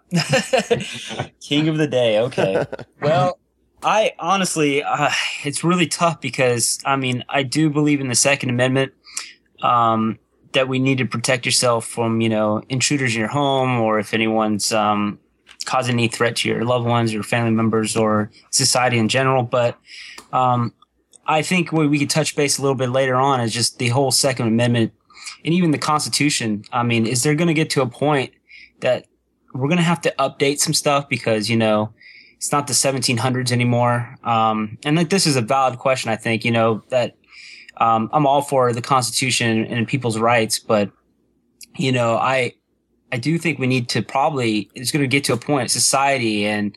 [1.41, 2.21] king of the day.
[2.21, 2.65] Okay.
[3.01, 3.39] well,
[3.87, 5.11] I honestly, uh,
[5.45, 8.93] it's really tough because I mean, I do believe in the Second Amendment.
[9.63, 10.19] Um,
[10.53, 14.15] that we need to protect yourself from, you know, intruders in your home, or if
[14.15, 15.19] anyone's um,
[15.67, 19.43] causing any threat to your loved ones, your family members, or society in general.
[19.43, 19.79] But
[20.33, 20.73] um,
[21.27, 23.89] I think what we could touch base a little bit later on is just the
[23.89, 24.95] whole Second Amendment
[25.45, 26.65] and even the Constitution.
[26.73, 28.33] I mean, is there going to get to a point
[28.81, 29.07] that
[29.53, 31.93] we're going to have to update some stuff because, you know,
[32.37, 34.17] it's not the 1700s anymore?
[34.25, 37.17] Um, and like, this is a valid question, I think, you know, that
[37.79, 40.91] um, I'm all for the Constitution and people's rights, but,
[41.77, 42.53] you know, I,
[43.13, 46.47] I do think we need to probably, it's going to get to a point, society
[46.47, 46.77] and,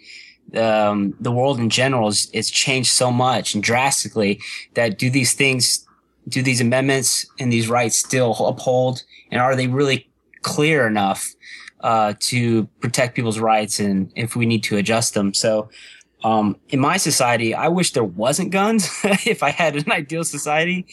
[0.55, 4.39] um, the world in general is, it's changed so much and drastically
[4.73, 5.85] that do these things
[6.27, 10.09] do these amendments and these rights still uphold and are they really
[10.41, 11.27] clear enough
[11.81, 15.33] uh, to protect people's rights and if we need to adjust them.
[15.33, 15.69] So
[16.23, 18.89] um, in my society i wish there wasn't guns.
[19.25, 20.85] If i had an ideal society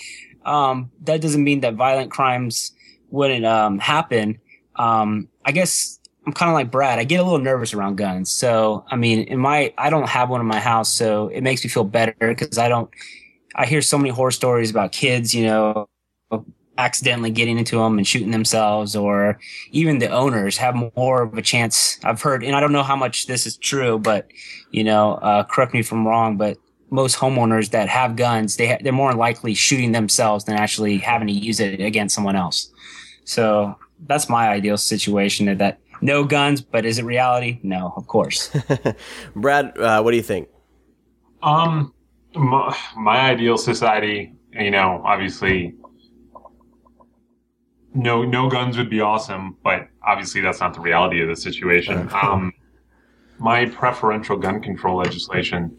[0.45, 2.73] um, that doesn't mean that violent crimes
[3.11, 4.39] wouldn't um, happen.
[4.77, 6.99] Um, i guess i'm kind of like brad.
[6.99, 8.31] I get a little nervous around guns.
[8.31, 11.65] So i mean in my i don't have one in my house so it makes
[11.65, 12.91] me feel better because i don't
[13.57, 15.89] I hear so many horror stories about kids, you know,
[16.79, 19.39] accidentally getting into them and shooting themselves, or
[19.73, 21.99] even the owners have more of a chance.
[22.05, 24.31] I've heard, and I don't know how much this is true, but
[24.71, 26.59] you know, uh, correct me if I'm wrong, but
[26.91, 31.29] most homeowners that have guns, they ha- they're more likely shooting themselves than actually having
[31.29, 32.71] to use it against someone else.
[33.25, 35.47] So that's my ideal situation.
[35.47, 37.59] That, that no guns, but is it reality?
[37.63, 38.51] No, of course.
[39.37, 40.49] Brad, uh, what do you think?
[41.43, 41.93] Um,
[42.35, 45.75] my, my ideal society, you know, obviously,
[47.97, 52.09] no no guns would be awesome, but obviously that's not the reality of the situation.
[52.23, 52.53] Um,
[53.39, 55.77] my preferential gun control legislation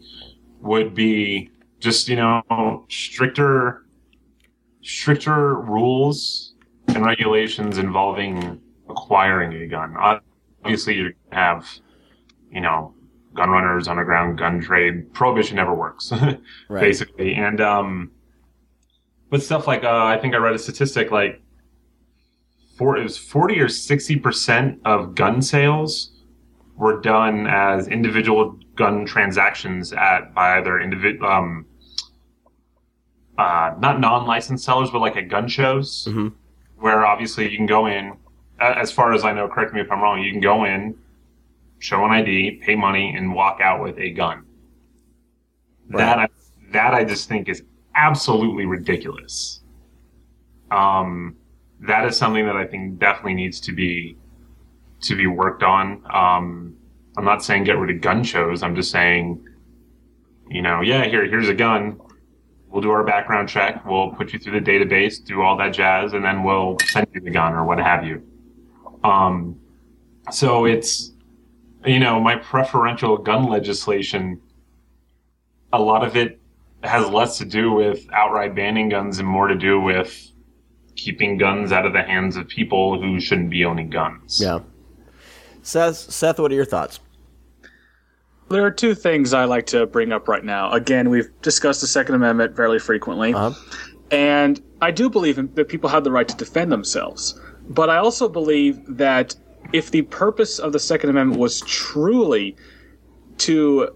[0.60, 1.50] would be
[1.80, 3.86] just you know stricter
[4.82, 6.54] stricter rules
[6.88, 9.96] and regulations involving acquiring a gun.
[10.64, 11.66] Obviously, you have
[12.52, 12.94] you know
[13.34, 15.12] gun runners, underground gun trade.
[15.14, 16.12] Prohibition never works,
[16.68, 16.80] Right.
[16.80, 17.34] basically.
[17.34, 18.10] And um,
[19.30, 21.42] but stuff like uh, I think I read a statistic like
[22.78, 26.12] for it was forty or sixty percent of gun sales
[26.76, 31.66] were done as individual gun transactions at by either individual um,
[33.36, 36.32] uh, not non-licensed sellers, but like at gun shows, Mhm.
[36.78, 38.16] where obviously you can go in,
[38.60, 40.20] as far as I know, correct me if I'm wrong.
[40.20, 40.96] You can go in,
[41.78, 44.44] show an ID, pay money, and walk out with a gun.
[45.90, 46.28] That I,
[46.72, 47.62] that I just think is
[47.94, 49.62] absolutely ridiculous.
[50.70, 51.36] Um,
[51.80, 54.16] that is something that I think definitely needs to be
[55.02, 56.02] to be worked on.
[56.12, 56.76] Um,
[57.16, 58.62] I'm not saying get rid of gun shows.
[58.62, 59.44] I'm just saying,
[60.48, 62.00] you know, yeah, here here's a gun.
[62.68, 63.84] We'll do our background check.
[63.86, 67.20] We'll put you through the database, do all that jazz, and then we'll send you
[67.20, 68.22] the gun or what have you.
[69.02, 69.58] Um,
[70.30, 71.12] so it's,
[71.86, 74.40] you know, my preferential gun legislation.
[75.72, 76.40] A lot of it
[76.84, 80.27] has less to do with outright banning guns and more to do with
[80.98, 84.40] keeping guns out of the hands of people who shouldn't be owning guns.
[84.42, 84.58] Yeah.
[85.62, 87.00] Seth, Seth, what are your thoughts?
[88.50, 90.72] There are two things I like to bring up right now.
[90.72, 93.52] Again, we've discussed the Second Amendment fairly frequently, Uh-huh.
[94.10, 97.38] and I do believe that people have the right to defend themselves.
[97.68, 99.36] But I also believe that
[99.72, 102.56] if the purpose of the Second Amendment was truly
[103.38, 103.90] to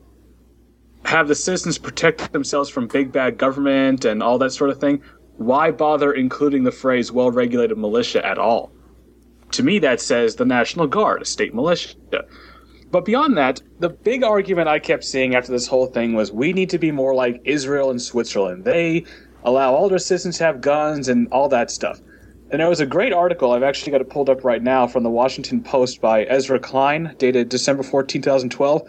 [1.04, 5.02] have the citizens protect themselves from big bad government and all that sort of thing,
[5.36, 8.72] why bother including the phrase well regulated militia at all?
[9.52, 11.96] To me, that says the National Guard, a state militia.
[12.90, 16.52] But beyond that, the big argument I kept seeing after this whole thing was we
[16.52, 18.64] need to be more like Israel and Switzerland.
[18.64, 19.04] They
[19.44, 22.00] allow all their citizens to have guns and all that stuff.
[22.50, 25.04] And there was a great article, I've actually got it pulled up right now, from
[25.04, 28.82] the Washington Post by Ezra Klein, dated December 14, 2012.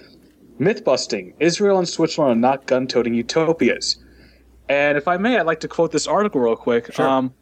[0.59, 4.03] Myth busting Israel and Switzerland are not gun toting utopias.
[4.69, 6.97] And if I may, I'd like to quote this article real quick.
[6.99, 7.33] Um,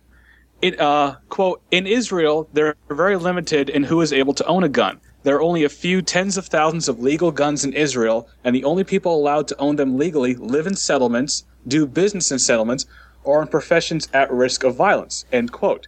[0.61, 4.69] it uh, quote in Israel, they're very limited in who is able to own a
[4.69, 4.99] gun.
[5.23, 8.63] There are only a few tens of thousands of legal guns in Israel, and the
[8.63, 12.85] only people allowed to own them legally live in settlements, do business in settlements,
[13.23, 15.25] or in professions at risk of violence.
[15.31, 15.87] End quote.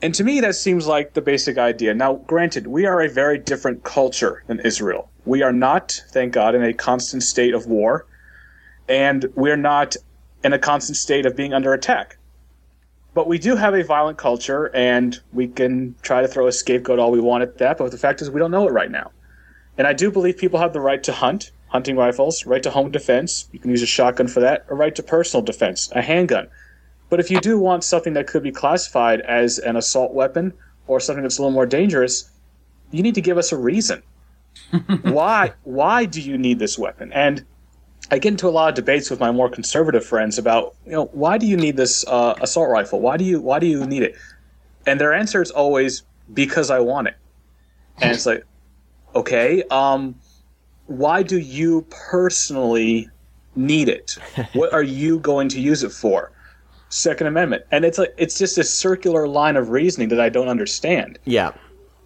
[0.00, 1.94] And to me, that seems like the basic idea.
[1.94, 5.10] Now, granted, we are a very different culture than Israel.
[5.24, 8.06] We are not, thank God, in a constant state of war,
[8.88, 9.96] and we're not
[10.44, 12.18] in a constant state of being under attack.
[13.14, 16.98] But we do have a violent culture, and we can try to throw a scapegoat
[16.98, 19.10] all we want at that, but the fact is, we don't know it right now.
[19.76, 22.90] And I do believe people have the right to hunt, hunting rifles, right to home
[22.90, 26.48] defense, you can use a shotgun for that, a right to personal defense, a handgun.
[27.08, 30.54] But if you do want something that could be classified as an assault weapon
[30.86, 32.30] or something that's a little more dangerous,
[32.90, 34.02] you need to give us a reason.
[35.02, 37.12] why why do you need this weapon?
[37.12, 37.44] And
[38.10, 41.06] I get into a lot of debates with my more conservative friends about, you know,
[41.12, 43.00] why do you need this uh, assault rifle?
[43.00, 44.16] Why do you why do you need it?
[44.86, 47.16] And their answer is always because I want it.
[48.00, 48.44] And it's like,
[49.14, 50.16] okay, um,
[50.86, 53.08] why do you personally
[53.54, 54.16] need it?
[54.54, 56.32] What are you going to use it for?
[56.88, 60.48] Second Amendment, and it's like it's just a circular line of reasoning that I don't
[60.48, 61.18] understand.
[61.24, 61.52] Yeah.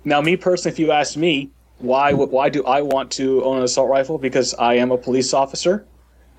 [0.05, 3.63] Now, me personally, if you ask me, why why do I want to own an
[3.65, 4.19] assault rifle?
[4.19, 5.87] Because I am a police officer.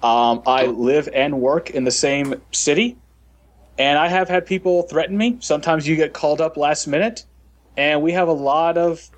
[0.02, 2.98] Um, I live and work in the same city,
[3.78, 5.38] and I have had people threaten me.
[5.40, 7.26] Sometimes you get called up last minute,
[7.76, 9.10] and we have a lot of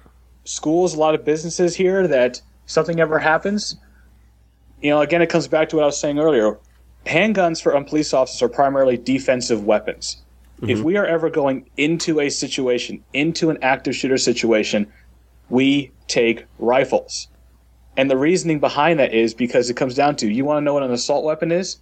[0.45, 3.77] schools, a lot of businesses here that something ever happens.
[4.81, 6.57] You know, again, it comes back to what I was saying earlier.
[7.05, 10.21] Handguns for police officers are primarily defensive weapons.
[10.61, 14.91] If we are ever going into a situation, into an active shooter situation,
[15.49, 17.27] we take rifles.
[17.95, 20.73] And the reasoning behind that is because it comes down to you want to know
[20.73, 21.77] what an assault weapon is?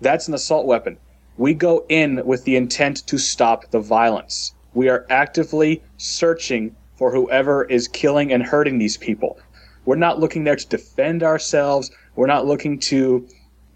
[0.00, 0.98] That's an assault weapon.
[1.36, 4.54] We go in with the intent to stop the violence.
[4.74, 9.38] We are actively searching for whoever is killing and hurting these people.
[9.84, 11.90] We're not looking there to defend ourselves.
[12.16, 13.26] We're not looking to,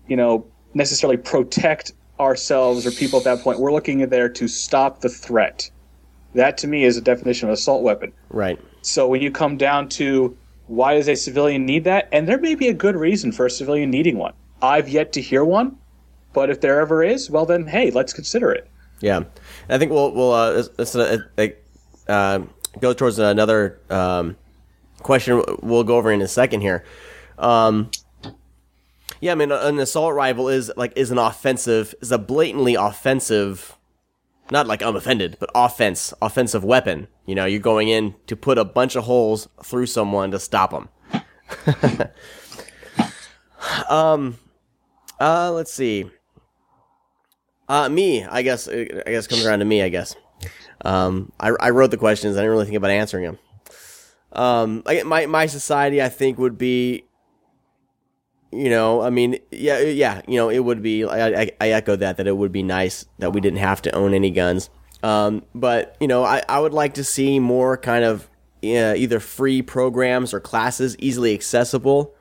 [0.06, 3.60] you know, necessarily protect ourselves or people at that point.
[3.60, 5.70] We're looking there to stop the threat.
[6.34, 8.12] That to me is a definition of assault weapon.
[8.30, 8.58] Right.
[8.82, 12.54] So when you come down to why does a civilian need that, and there may
[12.54, 14.34] be a good reason for a civilian needing one.
[14.60, 15.76] I've yet to hear one,
[16.32, 18.68] but if there ever is, well then, hey, let's consider it.
[19.00, 19.24] Yeah,
[19.68, 21.18] I think we'll we'll uh, uh,
[22.08, 22.40] uh,
[22.80, 24.36] go towards another um,
[25.02, 26.84] question we'll go over in a second here.
[27.38, 27.90] Um,
[29.20, 33.77] yeah, I mean, an assault rifle is like is an offensive, is a blatantly offensive,
[34.50, 37.08] not like I'm offended, but offense, offensive weapon.
[37.26, 40.70] You know, you're going in to put a bunch of holes through someone to stop
[40.70, 40.88] them.
[43.88, 44.38] um,
[45.20, 46.10] uh, let's see.
[47.68, 48.68] Uh, me, I guess.
[48.68, 49.82] I guess comes around to me.
[49.82, 50.16] I guess.
[50.84, 52.36] Um, I, I wrote the questions.
[52.36, 53.38] I didn't really think about answering them.
[54.32, 57.04] Um, I, my my society, I think, would be.
[58.50, 60.22] You know, I mean, yeah, yeah.
[60.26, 61.04] You know, it would be.
[61.04, 63.94] I, I, I echo that that it would be nice that we didn't have to
[63.94, 64.70] own any guns.
[65.02, 68.28] Um, but you know, I, I would like to see more kind of
[68.64, 72.14] uh, either free programs or classes easily accessible.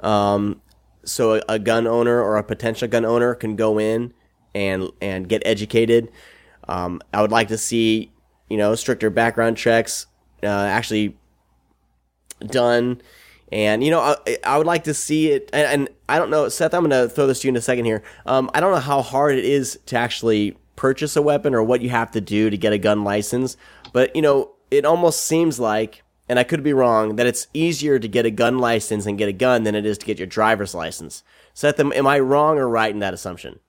[0.00, 0.60] Um,
[1.04, 4.14] so a, a gun owner or a potential gun owner can go in
[4.54, 6.10] and and get educated.
[6.68, 8.12] Um, I would like to see
[8.48, 10.06] you know stricter background checks
[10.42, 11.16] uh, actually
[12.40, 13.00] done.
[13.52, 15.50] And you know, I, I would like to see it.
[15.52, 16.72] And, and I don't know, Seth.
[16.72, 18.02] I'm going to throw this to you in a second here.
[18.26, 21.82] Um, I don't know how hard it is to actually purchase a weapon or what
[21.82, 23.56] you have to do to get a gun license.
[23.92, 27.98] But you know, it almost seems like, and I could be wrong, that it's easier
[27.98, 30.26] to get a gun license and get a gun than it is to get your
[30.26, 31.22] driver's license.
[31.52, 33.60] Seth, am, am I wrong or right in that assumption?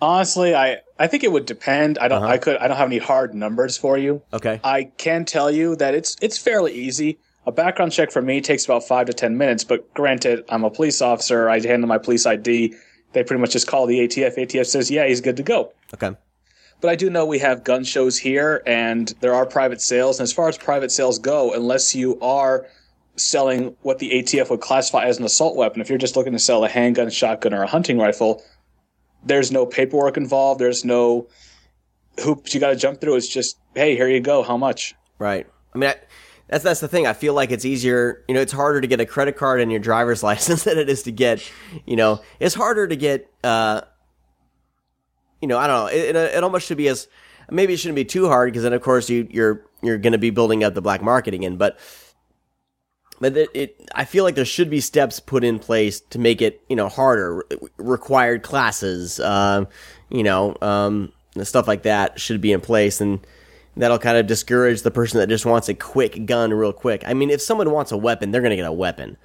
[0.00, 1.98] Honestly, I, I think it would depend.
[1.98, 2.32] I don't Uh-huh.
[2.32, 4.22] I could I don't have any hard numbers for you.
[4.32, 4.60] Okay.
[4.64, 7.18] I can tell you that it's it's fairly easy.
[7.46, 10.70] A background check for me takes about five to ten minutes, but granted, I'm a
[10.70, 11.48] police officer.
[11.50, 12.74] I handle my police ID.
[13.12, 14.36] They pretty much just call the ATF.
[14.36, 16.16] ATF says, "Yeah, he's good to go." Okay.
[16.80, 20.18] But I do know we have gun shows here, and there are private sales.
[20.18, 22.66] And as far as private sales go, unless you are
[23.16, 26.38] selling what the ATF would classify as an assault weapon, if you're just looking to
[26.38, 28.42] sell a handgun, shotgun, or a hunting rifle,
[29.24, 30.60] there's no paperwork involved.
[30.60, 31.28] There's no
[32.20, 33.16] hoops you got to jump through.
[33.16, 34.42] It's just, hey, here you go.
[34.42, 34.94] How much?
[35.18, 35.46] Right.
[35.74, 35.96] I mean, I,
[36.54, 37.04] that's that's the thing.
[37.04, 38.22] I feel like it's easier.
[38.28, 40.88] You know, it's harder to get a credit card and your driver's license than it
[40.88, 41.42] is to get.
[41.84, 43.28] You know, it's harder to get.
[43.42, 43.80] uh
[45.40, 45.86] You know, I don't know.
[45.86, 47.08] It, it, it almost should be as
[47.50, 50.18] maybe it shouldn't be too hard because then of course you you're you're going to
[50.18, 51.56] be building up the black market again.
[51.56, 51.76] But
[53.20, 56.40] but it, it I feel like there should be steps put in place to make
[56.40, 57.42] it you know harder.
[57.50, 59.66] Re- required classes, um,
[60.08, 63.26] you know, um, stuff like that should be in place and
[63.76, 67.02] that'll kind of discourage the person that just wants a quick gun real quick.
[67.06, 69.16] I mean, if someone wants a weapon, they're going to get a weapon.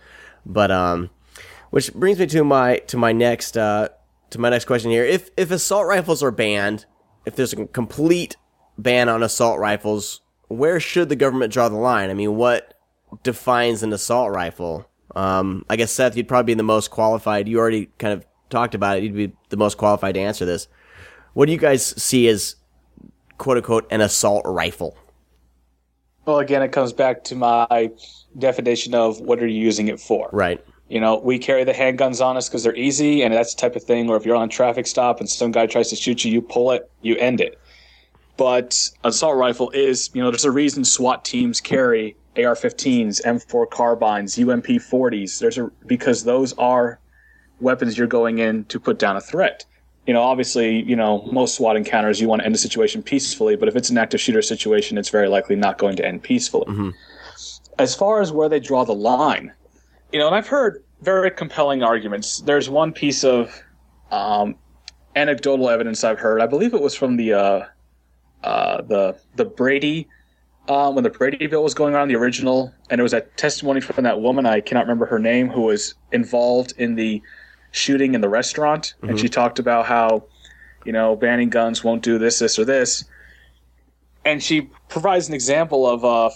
[0.45, 1.09] But um
[1.69, 3.89] which brings me to my to my next uh
[4.31, 5.05] to my next question here.
[5.05, 6.85] If if assault rifles are banned,
[7.25, 8.35] if there's a complete
[8.77, 12.09] ban on assault rifles, where should the government draw the line?
[12.09, 12.73] I mean, what
[13.23, 14.89] defines an assault rifle?
[15.15, 17.47] Um I guess Seth, you'd probably be the most qualified.
[17.47, 19.03] You already kind of talked about it.
[19.03, 20.67] You'd be the most qualified to answer this.
[21.33, 22.55] What do you guys see as
[23.39, 24.95] quote unquote an assault rifle?
[26.25, 27.89] Well, again, it comes back to my
[28.37, 30.29] definition of what are you using it for?
[30.31, 30.63] Right.
[30.87, 33.75] You know, we carry the handguns on us because they're easy, and that's the type
[33.75, 36.23] of thing where if you're on a traffic stop and some guy tries to shoot
[36.23, 37.59] you, you pull it, you end it.
[38.37, 44.37] But assault rifle is, you know, there's a reason SWAT teams carry AR-15s, M4 carbines,
[44.37, 45.39] UMP-40s.
[45.39, 46.99] There's a because those are
[47.59, 49.65] weapons you're going in to put down a threat.
[50.09, 53.55] You know, obviously, you know, most SWAT encounters you want to end a situation peacefully,
[53.55, 56.65] but if it's an active shooter situation, it's very likely not going to end peacefully.
[57.77, 59.53] As far as where they draw the line,
[60.11, 62.41] you know, and I've heard very compelling arguments.
[62.41, 63.61] There's one piece of
[64.09, 64.55] um,
[65.15, 66.41] anecdotal evidence I've heard.
[66.41, 67.65] I believe it was from the uh,
[68.43, 70.07] uh, the the Brady
[70.69, 73.79] um, when the Brady bill was going on, the original, and it was a testimony
[73.79, 74.47] from that woman.
[74.47, 77.21] I cannot remember her name, who was involved in the
[77.71, 80.23] shooting in the restaurant, and she talked about how
[80.85, 83.03] you know banning guns won't do this, this, or this.
[84.25, 86.29] And she provides an example of uh,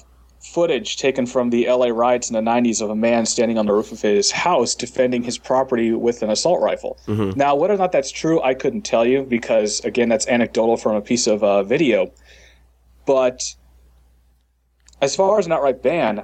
[0.43, 3.73] footage taken from the LA riots in the 90s of a man standing on the
[3.73, 6.97] roof of his house defending his property with an assault rifle.
[7.37, 10.95] Now, whether or not that's true, I couldn't tell you because, again, that's anecdotal from
[10.95, 12.11] a piece of uh, video.
[13.05, 13.55] But
[15.01, 16.23] as far as an outright ban,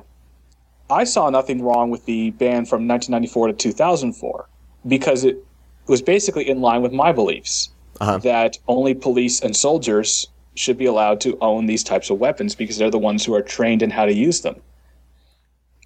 [0.89, 4.48] I saw nothing wrong with the ban from 1994 to 2004
[4.87, 5.37] because it
[5.87, 7.69] was basically in line with my beliefs
[7.99, 8.17] Uh-huh.
[8.19, 12.77] that only police and soldiers should be allowed to own these types of weapons because
[12.77, 14.55] they're the ones who are trained in how to use them.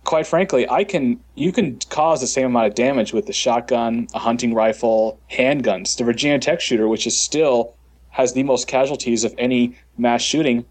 [0.04, 4.08] Quite frankly, I can you can cause the same amount of damage with the shotgun,
[4.14, 5.96] a hunting rifle, handguns.
[5.98, 7.74] The Virginia Tech shooter, which is still
[8.10, 10.66] has the most casualties of any mass shooting,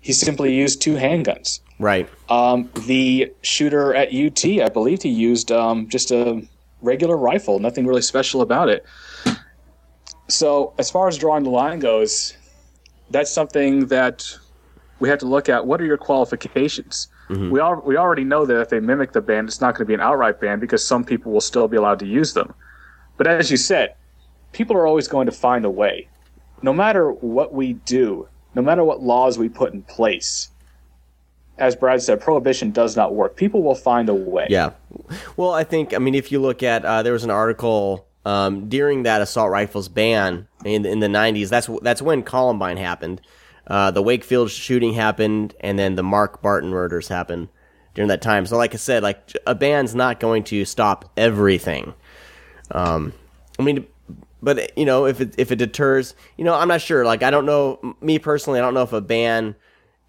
[0.00, 1.60] he simply used two handguns.
[1.78, 2.08] Right.
[2.28, 6.42] Um, the shooter at UT, I believe he used um, just a
[6.82, 8.84] regular rifle, nothing really special about it.
[10.28, 12.36] So, as far as drawing the line goes,
[13.10, 14.36] that's something that
[15.00, 15.66] we have to look at.
[15.66, 17.08] What are your qualifications?
[17.28, 17.50] Mm-hmm.
[17.50, 19.88] We all we already know that if they mimic the ban, it's not going to
[19.88, 22.54] be an outright ban because some people will still be allowed to use them.
[23.16, 23.94] But as you said,
[24.52, 26.08] people are always going to find a way.
[26.62, 30.51] No matter what we do, no matter what laws we put in place,
[31.58, 33.36] as Brad said, prohibition does not work.
[33.36, 34.46] People will find a way.
[34.48, 34.72] Yeah.
[35.36, 38.68] Well, I think I mean if you look at uh, there was an article um,
[38.68, 41.48] during that assault rifles ban in in the '90s.
[41.48, 43.20] That's that's when Columbine happened.
[43.66, 47.48] Uh, the Wakefield shooting happened, and then the Mark Barton murders happened
[47.94, 48.46] during that time.
[48.46, 51.94] So, like I said, like a ban's not going to stop everything.
[52.70, 53.12] Um,
[53.58, 53.86] I mean,
[54.42, 57.04] but you know, if it if it deters, you know, I'm not sure.
[57.04, 57.96] Like, I don't know.
[58.00, 59.54] Me personally, I don't know if a ban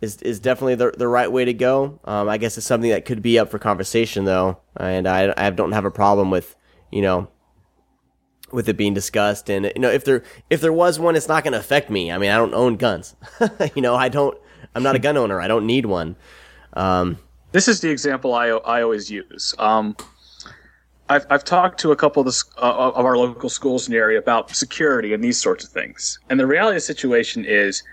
[0.04, 2.00] is is definitely the the right way to go.
[2.04, 5.50] Um, I guess it's something that could be up for conversation, though, and I I
[5.50, 6.56] don't have a problem with
[6.92, 7.30] you know
[8.52, 9.50] with it being discussed.
[9.50, 12.12] And you know, if there if there was one, it's not going to affect me.
[12.12, 13.16] I mean, I don't own guns.
[13.76, 14.38] you know, I don't.
[14.76, 15.40] I'm not a gun owner.
[15.40, 16.16] I don't need one.
[16.74, 17.18] Um,
[17.52, 19.54] This is the example I, I always use.
[19.60, 19.96] Um,
[21.10, 24.00] I've, I've talked to a couple of, the, uh, of our local schools in the
[24.00, 26.18] area about security and these sorts of things.
[26.30, 27.84] And the reality of the situation is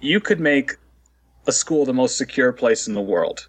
[0.00, 0.76] you could make
[1.48, 3.48] a school the most secure place in the world.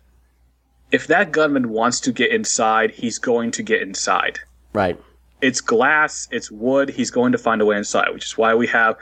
[0.90, 4.40] If that gunman wants to get inside, he's going to get inside.
[4.74, 5.00] right.
[5.42, 8.68] It's glass, it's wood, he's going to find a way inside, which is why we
[8.68, 8.98] have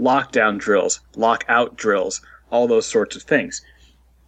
[0.00, 3.60] lockdown drills, lockout drills, all those sorts of things.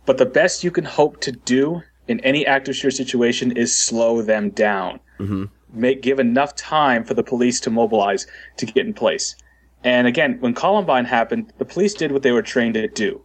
[0.04, 4.20] But the best you can hope to do in any active shooter situation is slow
[4.20, 5.00] them down.
[5.18, 5.44] Mm-hmm.
[5.72, 8.26] Make give enough time for the police to mobilize
[8.58, 9.34] to get in place.
[9.84, 13.23] And again, when Columbine happened, the police did what they were trained to do.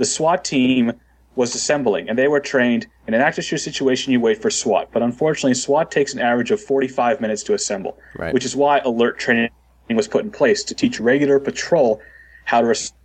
[0.00, 0.92] The SWAT team
[1.34, 4.14] was assembling, and they were trained in an active shooter situation.
[4.14, 7.98] You wait for SWAT, but unfortunately, SWAT takes an average of 45 minutes to assemble,
[8.16, 8.32] Right.
[8.32, 9.50] which is why alert training
[9.90, 12.00] was put in place to teach regular patrol
[12.46, 12.98] how to respond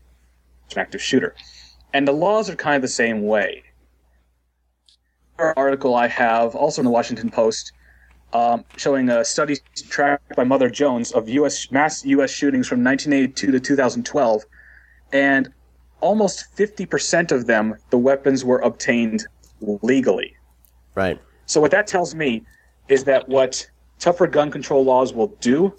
[0.69, 1.35] to an active shooter.
[1.93, 3.63] And the laws are kind of the same way.
[5.37, 7.73] Article I have also in the Washington Post
[8.31, 9.57] um, showing a study
[9.89, 11.69] tracked by Mother Jones of U.S.
[11.71, 12.31] mass U.S.
[12.31, 14.45] shootings from 1982 to 2012,
[15.11, 15.49] and
[16.01, 19.25] almost 50% of them, the weapons were obtained
[19.61, 20.35] legally.
[20.93, 21.19] Right.
[21.45, 22.43] So what that tells me
[22.87, 23.69] is that what
[23.99, 25.73] tougher gun control laws will do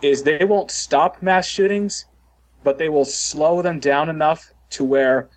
[0.00, 2.06] is they won't stop mass shootings,
[2.64, 5.28] but they will slow them down enough to where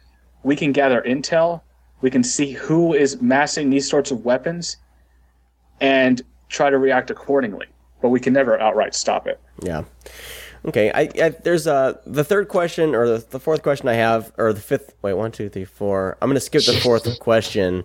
[0.44, 1.62] we can gather intel,
[2.02, 4.78] we can see who is massing these sorts of weapons,
[5.82, 7.68] and try to react accordingly.
[8.02, 9.40] But we can never outright stop it.
[9.64, 9.84] Yeah.
[10.66, 10.92] Okay.
[10.92, 14.52] I, I there's uh the third question or the, the fourth question I have or
[14.54, 14.96] the fifth.
[15.02, 16.18] Wait, one, two, three, four.
[16.22, 17.84] I'm gonna skip the fourth question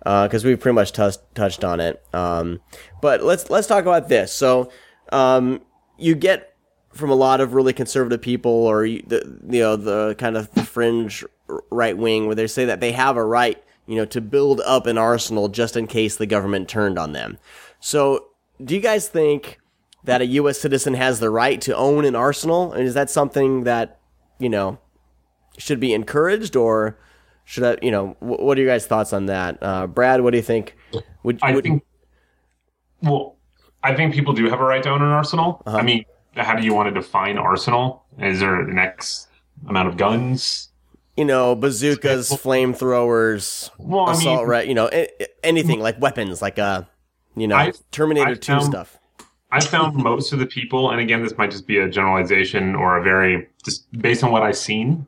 [0.00, 2.04] because we've pretty much touched touched on it.
[2.12, 2.60] Um,
[3.00, 4.32] but let's let's talk about this.
[4.32, 4.70] So,
[5.12, 5.60] um,
[5.98, 6.54] you get
[6.92, 10.50] from a lot of really conservative people or you, the you know the kind of
[10.52, 11.24] the fringe
[11.70, 14.86] right wing where they say that they have a right you know to build up
[14.86, 17.38] an arsenal just in case the government turned on them.
[17.80, 18.28] So,
[18.62, 19.58] do you guys think?
[20.06, 20.58] That a U.S.
[20.58, 22.72] citizen has the right to own an arsenal?
[22.72, 24.00] And is that something that
[24.38, 24.78] you know
[25.58, 26.98] should be encouraged, or
[27.44, 27.76] should I?
[27.82, 29.58] You know, wh- what are your guys' thoughts on that?
[29.62, 30.76] Uh, Brad, what do you think?
[31.22, 31.84] Would, I would think.
[33.02, 33.36] Well,
[33.82, 35.62] I think people do have a right to own an arsenal.
[35.66, 35.76] Uh-huh.
[35.76, 36.04] I mean,
[36.34, 38.04] how do you want to define arsenal?
[38.18, 39.28] Is there an X
[39.68, 40.70] amount of guns?
[41.16, 44.68] you know bazookas, flamethrowers, Well, I assault mean, right?
[44.68, 46.82] You know, a- a- anything like weapons, like uh,
[47.34, 48.98] you know, I- Terminator I Two found- stuff.
[49.56, 52.98] I found most of the people, and again, this might just be a generalization or
[52.98, 55.06] a very just based on what I've seen.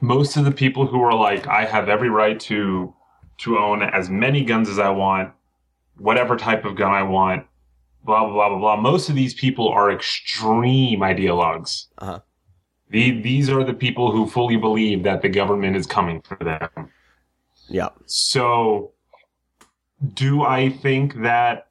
[0.00, 2.92] Most of the people who are like, I have every right to
[3.38, 5.32] to own as many guns as I want,
[5.98, 7.46] whatever type of gun I want,
[8.04, 8.76] blah blah blah blah blah.
[8.76, 11.86] Most of these people are extreme ideologues.
[11.98, 12.20] Uh-huh.
[12.90, 16.90] The, these are the people who fully believe that the government is coming for them.
[17.68, 18.92] Yeah, So,
[20.14, 21.65] do I think that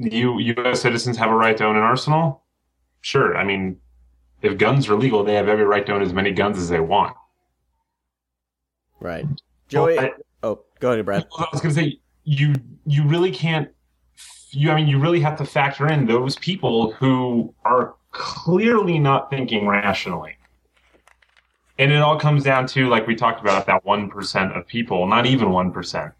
[0.00, 0.80] you U.S.
[0.80, 2.42] citizens have a right to own an arsenal?
[3.02, 3.36] Sure.
[3.36, 3.76] I mean,
[4.42, 6.80] if guns are legal, they have every right to own as many guns as they
[6.80, 7.14] want.
[9.00, 9.26] right.
[9.68, 11.26] Joey, Well, I- oh, go ahead, Brad.
[11.38, 12.54] I was going to say you
[12.86, 13.68] you really can't.
[14.50, 19.30] You I mean, you really have to factor in those people who are clearly not
[19.30, 20.36] thinking rationally.
[21.78, 25.24] And it all comes down to, like we talked about, that 1% of people, not
[25.24, 26.12] even 1%.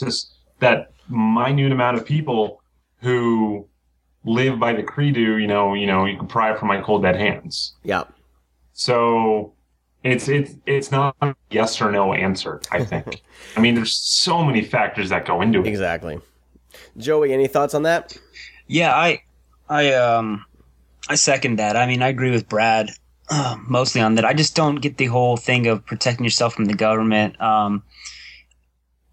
[0.00, 2.57] Just that minute amount of people
[3.00, 3.66] who
[4.24, 7.16] live by the credo, you know, you know, you can pry from my cold dead
[7.16, 7.74] hands.
[7.82, 8.04] Yeah,
[8.72, 9.54] So
[10.04, 13.22] it's it's it's not a yes or no answer, I think.
[13.56, 15.66] I mean, there's so many factors that go into it.
[15.66, 16.20] exactly.
[16.96, 18.16] Joey, any thoughts on that?
[18.66, 19.22] Yeah, I,
[19.68, 20.44] I, um,
[21.08, 21.76] I second that.
[21.76, 22.90] I mean, I agree with Brad
[23.30, 24.24] uh, mostly on that.
[24.24, 27.40] I just don't get the whole thing of protecting yourself from the government.
[27.40, 27.82] Um,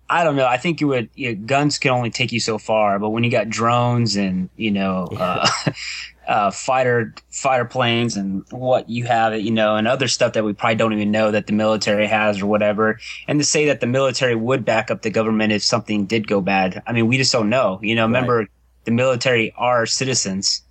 [0.09, 0.45] I don't know.
[0.45, 3.23] I think you would you know, guns can only take you so far, but when
[3.23, 5.49] you got drones and you know uh,
[6.27, 10.53] uh, fighter fighter planes and what you have, you know, and other stuff that we
[10.53, 13.87] probably don't even know that the military has or whatever, and to say that the
[13.87, 17.31] military would back up the government if something did go bad, I mean, we just
[17.31, 17.79] don't know.
[17.81, 18.47] You know, remember
[18.83, 20.61] the military are citizens.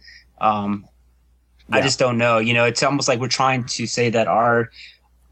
[0.41, 0.87] Um,
[1.71, 2.39] I just don't know.
[2.39, 4.71] You know, it's almost like we're trying to say that our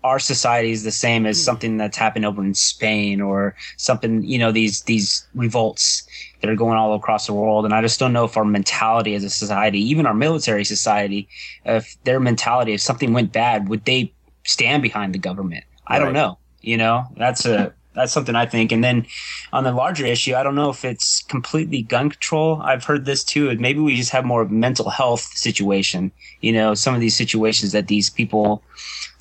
[0.05, 1.45] our society is the same as hmm.
[1.45, 6.07] something that's happened over in Spain or something, you know, these these revolts
[6.41, 7.65] that are going all across the world.
[7.65, 11.29] And I just don't know if our mentality as a society, even our military society,
[11.65, 14.13] if their mentality, if something went bad, would they
[14.45, 15.65] stand behind the government?
[15.87, 16.39] I don't know.
[16.61, 18.73] You know, that's a that's something I think.
[18.73, 19.07] And then
[19.53, 22.61] on the larger issue, I don't know if it's completely gun control.
[22.63, 23.55] I've heard this too.
[23.59, 26.11] Maybe we just have more of a mental health situation.
[26.41, 28.63] You know, some of these situations that these people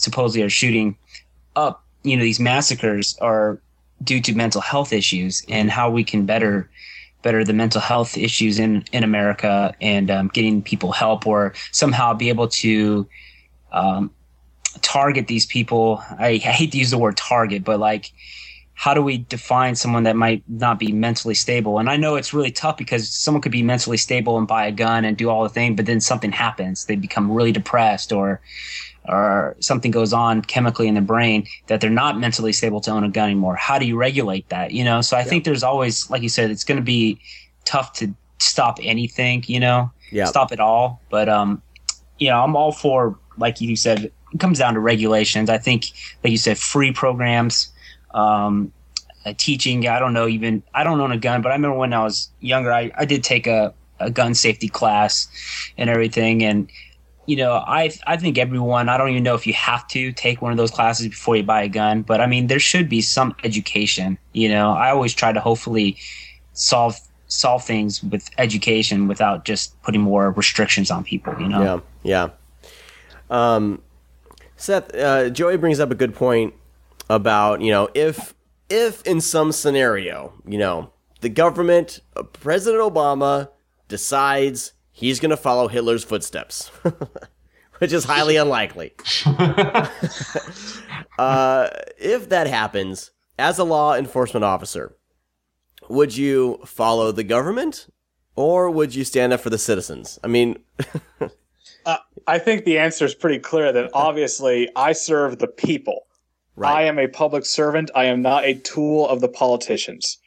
[0.02, 0.97] supposedly are shooting
[1.56, 3.60] up, you know, these massacres are
[4.04, 6.70] due to mental health issues and how we can better
[7.22, 12.14] better the mental health issues in in America and um, getting people help or somehow
[12.14, 13.08] be able to
[13.72, 14.10] um,
[14.82, 16.04] target these people.
[16.18, 18.12] I, I hate to use the word target, but like
[18.82, 21.78] how do we define someone that might not be mentally stable?
[21.78, 24.72] And I know it's really tough because someone could be mentally stable and buy a
[24.72, 26.86] gun and do all the thing, but then something happens.
[26.86, 28.41] They become really depressed or
[29.08, 33.04] or something goes on chemically in the brain that they're not mentally stable to own
[33.04, 33.56] a gun anymore.
[33.56, 34.72] How do you regulate that?
[34.72, 37.20] You know, so I think there's always, like you said, it's going to be
[37.66, 40.26] tough to stop anything, you know, Yeah.
[40.26, 41.02] stop it all.
[41.10, 41.62] But, um,
[42.20, 45.49] you know, I'm all for, like you said, it comes down to regulations.
[45.49, 45.86] I think,
[46.24, 47.70] like you said, free programs,
[48.14, 48.72] um,
[49.26, 49.88] uh, teaching.
[49.88, 52.30] I don't know even, I don't own a gun, but I remember when I was
[52.39, 55.28] younger, I, I did take a, a gun safety class
[55.78, 56.43] and everything.
[56.43, 56.70] And,
[57.32, 58.89] you know, I I think everyone.
[58.89, 61.43] I don't even know if you have to take one of those classes before you
[61.43, 64.17] buy a gun, but I mean, there should be some education.
[64.34, 65.95] You know, I always try to hopefully
[66.51, 71.34] solve solve things with education without just putting more restrictions on people.
[71.39, 72.29] You know, Yeah,
[73.29, 73.45] yeah.
[73.55, 73.82] Um,
[74.57, 76.53] Seth, uh, Joey brings up a good point
[77.09, 78.34] about you know if
[78.69, 83.51] if in some scenario you know the government, uh, President Obama
[83.88, 86.70] decides he's going to follow Hitler's footsteps,
[87.80, 88.93] which is highly unlikely.
[89.26, 89.89] uh,
[91.97, 94.95] if that happens, as a law enforcement officer,
[95.89, 97.88] would you follow the government
[98.36, 100.20] or would you stand up for the citizens?
[100.24, 100.60] I mean,
[102.28, 106.06] I think the answer is pretty clear that obviously I serve the people.
[106.56, 106.72] Right.
[106.72, 107.89] I am a public servant.
[107.95, 110.20] I am not a tool of the politicians.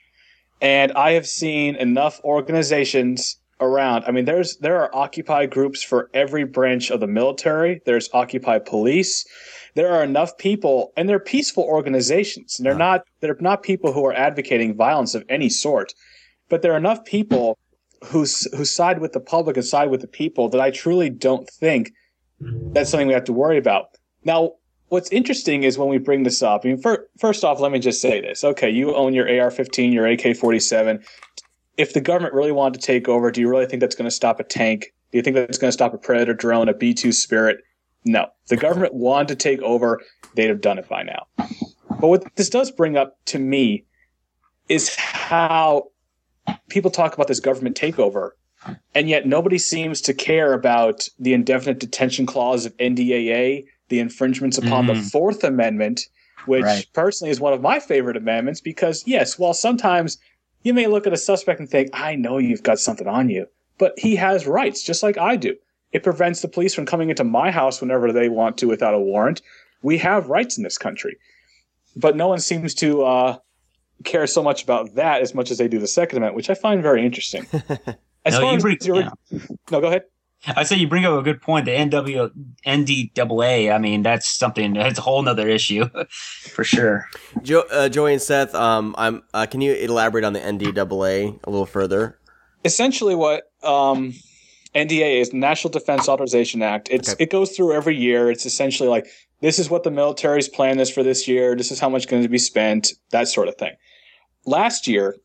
[0.60, 4.04] And I have seen enough organizations around.
[4.04, 7.80] I mean, there's there are Occupy groups for every branch of the military.
[7.84, 9.24] There's Occupy police.
[9.74, 12.58] There are enough people, and they're peaceful organizations.
[12.58, 15.94] And they're not they're not people who are advocating violence of any sort.
[16.48, 17.58] But there are enough people
[18.04, 21.48] who who side with the public and side with the people that I truly don't
[21.48, 21.92] think
[22.72, 23.96] that's something we have to worry about.
[24.24, 24.52] Now,
[24.88, 26.62] what's interesting is when we bring this up.
[26.64, 28.44] I mean, fir- first off, let me just say this.
[28.44, 31.04] Okay, you own your AR-15, your AK-47.
[31.76, 34.14] If the government really wanted to take over, do you really think that's going to
[34.14, 34.92] stop a tank?
[35.10, 37.58] Do you think that's going to stop a Predator drone, a B-2 Spirit?
[38.04, 38.24] No.
[38.42, 40.00] If the government wanted to take over,
[40.34, 41.26] they'd have done it by now.
[42.00, 43.84] But what this does bring up to me
[44.68, 45.88] is how
[46.68, 48.30] people talk about this government takeover
[48.94, 54.56] and yet nobody seems to care about the indefinite detention clause of NDAA, the infringements
[54.56, 55.10] upon the Mhm.
[55.10, 56.00] Fourth Amendment,
[56.46, 56.86] which Right.
[56.94, 60.16] personally is one of my favorite amendments because, yes, while sometimes
[60.64, 63.46] you may look at a suspect and think, I know you've got something on you,
[63.78, 65.54] but he has rights just like I do.
[65.92, 68.98] It prevents the police from coming into my house whenever they want to without a
[68.98, 69.40] warrant.
[69.82, 71.16] We have rights in this country.
[71.94, 73.38] But no one seems to uh,
[74.02, 76.54] care so much about that as much as they do the Second Amendment, which I
[76.54, 77.46] find very interesting.
[78.26, 79.10] As No, far you as bring- your- yeah.
[79.70, 80.04] no, go ahead.
[80.46, 81.64] I say you bring up a good point.
[81.64, 82.30] The NW
[82.66, 83.74] NDAA.
[83.74, 84.74] I mean, that's something.
[84.74, 85.88] That's a whole nother issue,
[86.52, 87.08] for sure.
[87.42, 89.22] Jo- uh, Joey and Seth, um, I'm.
[89.32, 92.18] Uh, can you elaborate on the NDAA a little further?
[92.64, 94.12] Essentially, what um,
[94.74, 96.88] NDA is National Defense Authorization Act.
[96.90, 97.24] It's Okay.
[97.24, 98.30] it goes through every year.
[98.30, 99.06] It's essentially like
[99.40, 101.54] this is what the military's plan is for this year.
[101.56, 102.92] This is how much going to be spent.
[103.10, 103.74] That sort of thing.
[104.46, 105.16] Last year,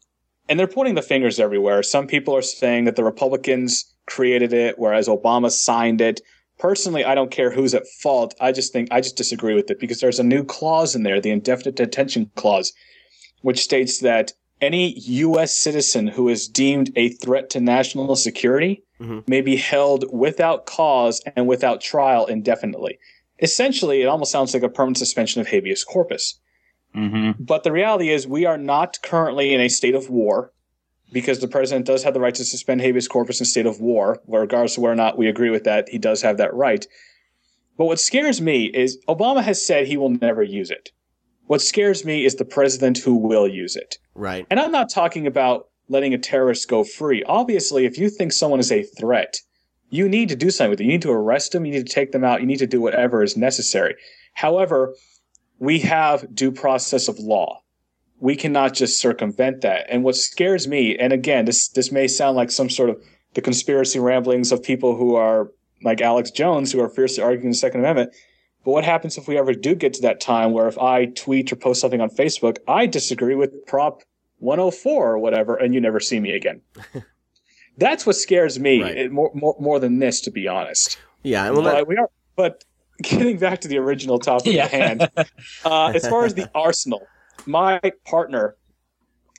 [0.47, 1.84] and they're pointing the fingers everywhere.
[1.84, 6.22] Some people are saying that the Republicans created it, whereas Obama signed it.
[6.57, 8.36] Personally, I don't care who's at fault.
[8.41, 11.22] I just think I just disagree with it because there's a new clause in there,
[11.22, 12.74] the indefinite detention clause,
[13.41, 15.55] which states that any U.S.
[15.55, 19.20] citizen who is deemed a threat to national security mm-hmm.
[19.28, 22.99] may be held without cause and without trial indefinitely.
[23.41, 26.39] Essentially, it almost sounds like a permanent suspension of habeas corpus.
[26.93, 30.51] hmm But the reality is, we are not currently in a state of war
[31.12, 34.22] because the president does have the right to suspend habeas corpus in state of war,
[34.28, 35.89] regardless of whether or not we agree with that.
[35.89, 36.86] He does have that right.
[37.78, 40.91] But what scares me is Obama has said he will never use it.
[41.45, 43.97] What scares me is the president who will use it.
[44.14, 44.45] Right.
[44.49, 47.24] And I'm not talking about letting a terrorist go free.
[47.24, 49.39] Obviously, if you think someone is a threat,
[49.89, 50.84] you need to do something with it.
[50.84, 51.66] You need to arrest them.
[51.66, 52.41] You need to take them out.
[52.41, 53.95] You need to do whatever is necessary.
[54.34, 54.93] However,
[55.57, 57.62] we have due process of law.
[58.20, 59.86] We cannot just circumvent that.
[59.89, 63.01] And what scares me, and again, this this may sound like some sort of
[63.34, 65.51] the conspiracy ramblings of people who are
[65.84, 68.11] like Alex Jones, who are fiercely arguing the Second Amendment.
[68.65, 71.51] But what happens if we ever do get to that time where if I tweet
[71.51, 74.01] or post something on Facebook, I disagree with Prop
[74.39, 76.61] 104 or whatever, and you never see me again?
[77.78, 78.97] That's what scares me Right.
[78.97, 80.97] it- more, more more than this, to be honest.
[81.24, 82.09] Yeah, well, But we are.
[82.36, 82.63] But
[83.01, 84.65] getting back to the original topic Yeah.
[84.65, 85.09] at hand,
[85.63, 87.01] uh, as far as the arsenal,
[87.45, 88.55] my partner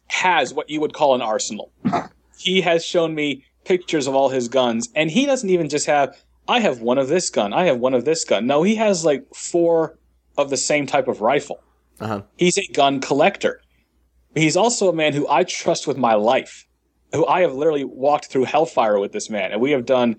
[0.08, 1.72] has what you would call an arsenal.
[2.38, 6.16] He has shown me pictures of all his guns, and he doesn't even just have.
[6.48, 7.52] I have one of this gun.
[7.52, 8.46] I have one of this gun.
[8.46, 9.98] No, he has like four
[10.36, 11.62] of the same type of rifle.
[12.00, 12.22] uh-huh.
[12.36, 13.60] He's a gun collector.
[14.34, 16.66] He's also a man who I trust with my life,
[17.12, 20.16] who I have literally walked through hellfire with this man, and we have done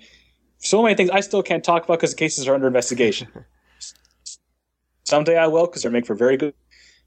[0.60, 3.28] so many things I still can't talk about because the cases are under investigation.
[5.04, 6.54] Someday I will because they make for very good.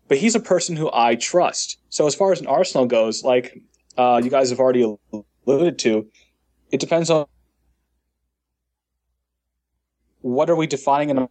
[0.08, 1.78] But he's a person who I trust.
[1.88, 3.60] So as far as an arsenal goes, like
[3.96, 4.96] uh, you guys have already
[5.46, 6.06] alluded to,
[6.70, 7.26] it depends on
[10.20, 11.28] what are we defining in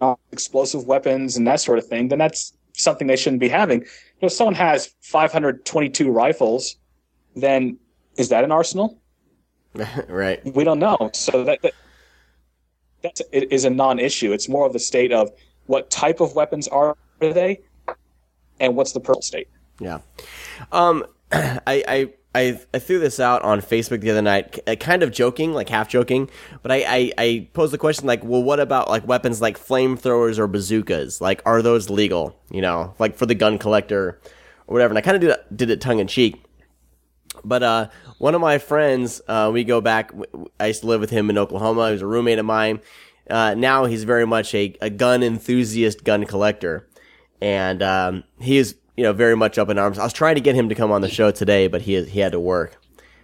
[0.00, 2.08] uh, explosive weapons and that sort of thing.
[2.08, 3.80] Then that's something they shouldn't be having.
[3.80, 3.86] You
[4.22, 6.76] know, if someone has 522 rifles,
[7.36, 7.78] then
[8.16, 8.98] is that an arsenal?
[10.08, 10.44] right.
[10.54, 11.10] We don't know.
[11.12, 11.74] So that, that
[13.02, 14.32] that's it is a non-issue.
[14.32, 15.30] It's more of the state of
[15.66, 17.60] what type of weapons are they,
[18.60, 19.48] and what's the personal state.
[19.80, 20.00] Yeah.
[20.72, 25.12] Um, I, I, I, I threw this out on Facebook the other night, kind of
[25.12, 26.28] joking, like half joking,
[26.62, 30.38] but I, I, I posed the question like, well, what about like weapons like flamethrowers
[30.38, 31.20] or bazookas?
[31.20, 32.36] Like, are those legal?
[32.50, 34.20] You know, like for the gun collector
[34.66, 34.90] or whatever.
[34.90, 36.44] And I kind of did did it tongue in cheek.
[37.44, 37.88] But uh,
[38.18, 40.12] one of my friends, uh, we go back.
[40.58, 41.86] I used to live with him in Oklahoma.
[41.86, 42.80] He was a roommate of mine.
[43.28, 46.88] Uh, now he's very much a, a gun enthusiast, gun collector,
[47.44, 49.98] and um, he is you know very much up in arms.
[49.98, 52.20] I was trying to get him to come on the show today, but he he
[52.20, 52.80] had to work.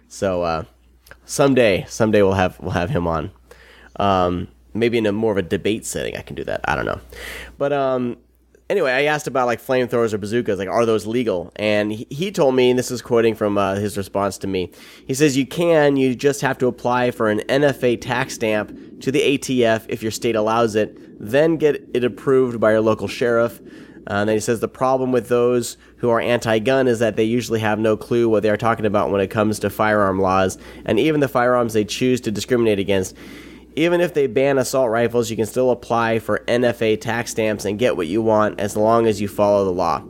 [0.07, 0.63] So uh,
[1.25, 3.31] someday, someday we'll have we'll have him on.
[3.95, 6.61] Um, maybe in a more of a debate setting, I can do that.
[6.65, 7.01] I don't know,
[7.57, 8.17] but um,
[8.69, 11.51] anyway, I asked about like flamethrowers or bazookas, like are those legal?
[11.55, 14.71] And he, he told me, and this is quoting from uh, his response to me.
[15.07, 19.11] He says you can, you just have to apply for an NFA tax stamp to
[19.11, 23.59] the ATF if your state allows it, then get it approved by your local sheriff.
[24.11, 27.23] Uh, and then he says the problem with those who are anti-gun is that they
[27.23, 30.57] usually have no clue what they are talking about when it comes to firearm laws,
[30.83, 33.15] and even the firearms they choose to discriminate against.
[33.77, 37.79] Even if they ban assault rifles, you can still apply for NFA tax stamps and
[37.79, 40.03] get what you want as long as you follow the law.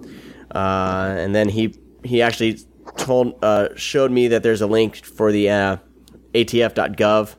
[0.49, 2.57] Uh, and then he he actually
[2.97, 5.77] told uh, showed me that there's a link for the uh,
[6.33, 7.35] ATF.gov.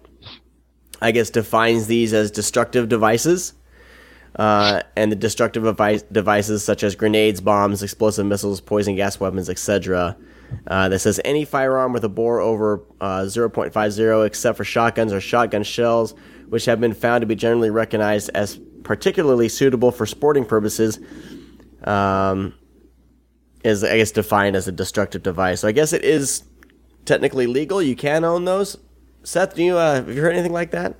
[1.01, 3.55] I guess defines these as destructive devices.
[4.37, 9.51] Uh, and the destructive device, devices such as grenades, bombs, explosive missiles, poison gas weapons,
[9.51, 10.17] etc.
[10.67, 15.21] Uh, that says any firearm with a bore over uh, 0.50 except for shotguns or
[15.21, 16.15] shotgun shells,
[16.49, 20.99] which have been found to be generally recognized as particularly suitable for sporting purposes,
[21.85, 22.55] um,
[23.65, 25.61] is I guess defined as a destructive device.
[25.61, 26.45] So I guess it is
[27.05, 27.83] technically legal.
[27.83, 28.77] You can own those.
[29.25, 30.97] Seth, do you uh, have you heard anything like that?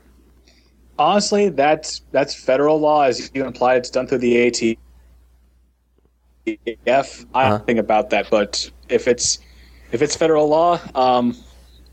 [0.99, 3.75] Honestly, that's that's federal law as you imply.
[3.77, 4.77] It's done through the ATF.
[6.47, 7.49] I Uh-huh.
[7.51, 9.39] don't think about that, but if it's
[9.93, 11.37] if it's federal law, um,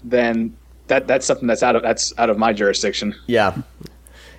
[0.04, 0.56] then
[0.88, 3.16] that that's something that's out of that's out of my jurisdiction.
[3.28, 3.56] Yeah,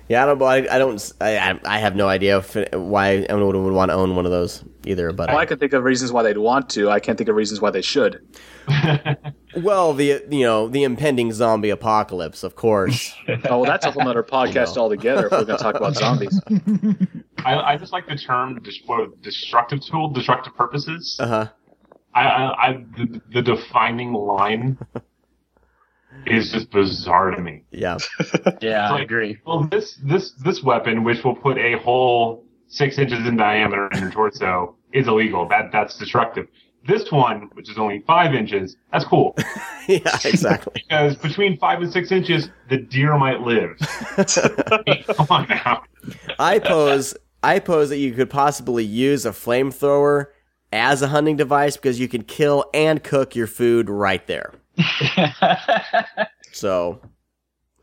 [0.09, 0.23] yeah.
[0.23, 0.41] I don't.
[0.41, 1.13] I, I don't.
[1.21, 4.31] I, I- I have no idea if, why anyone would want to own one of
[4.31, 5.11] those either.
[5.11, 6.89] But Well, I can think of reasons why they'd want to.
[6.89, 8.21] I can't think of reasons why they should.
[9.57, 13.13] well, the you know the impending zombie apocalypse, of course.
[13.45, 15.25] Oh, well, that's a whole other podcast altogether.
[15.25, 16.39] If we're going to talk about zombies,
[17.37, 18.61] I, I just like the term
[19.21, 21.17] destructive tool, destructive purposes.
[21.19, 21.47] Uh huh.
[22.13, 24.77] I, I, I the, the defining line
[26.25, 27.63] is just bizarre to me.
[27.71, 27.97] Yeah.
[28.61, 29.39] Yeah, I agree.
[29.45, 34.01] Well, this this this weapon, which will put a hole six inches in diameter in
[34.01, 35.47] your torso, is illegal.
[35.47, 36.47] That that's destructive.
[36.87, 39.35] This one, which is only five inches, that's cool
[39.87, 40.17] yeah.
[40.25, 40.73] Exactly.
[40.75, 43.77] because between five and six inches, the deer might live.
[45.15, 45.83] Come on now.
[46.39, 47.15] I pose.
[47.43, 50.27] I pose that you could possibly use a flamethrower
[50.71, 54.53] as a hunting device because you can kill and cook your food right there.
[56.53, 57.01] So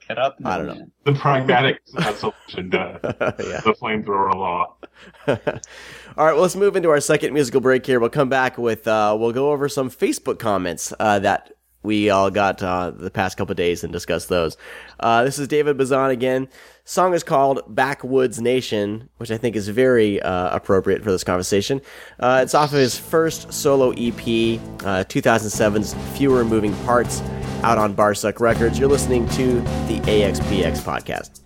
[0.08, 0.38] Get up.
[0.44, 0.86] I don't know.
[1.04, 3.60] The pragmatic uh, solution to yeah.
[3.60, 4.74] the flamethrower law.
[5.28, 8.00] All right, well, let's move into our second musical break here.
[8.00, 11.52] We'll come back with, uh, we'll go over some Facebook comments uh, that
[11.82, 14.56] we all got uh, the past couple days and discussed those.
[14.98, 16.48] Uh, this is David Bazan again.
[16.84, 21.80] Song is called Backwoods Nation, which I think is very uh, appropriate for this conversation.
[22.18, 27.20] Uh, it's off of his first solo EP, uh, 2007's Fewer Moving Parts,
[27.62, 28.78] out on Barsuk Records.
[28.78, 31.38] You're listening to the AXPX podcast.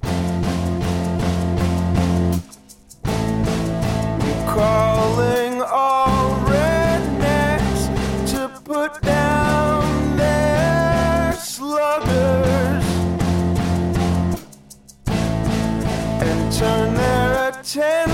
[4.54, 7.86] calling all rednecks
[8.30, 12.84] to put down their sluggers
[16.20, 18.11] and turn their attention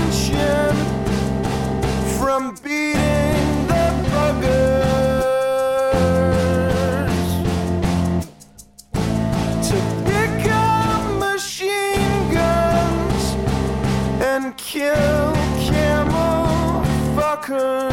[17.49, 17.88] fuckers.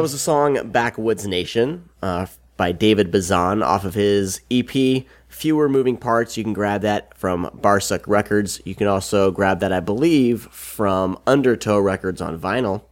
[0.00, 2.24] That was the song Backwoods Nation uh,
[2.56, 6.38] by David Bazan off of his EP Fewer Moving Parts.
[6.38, 8.62] You can grab that from Barsuk Records.
[8.64, 12.84] You can also grab that, I believe, from Undertow Records on vinyl.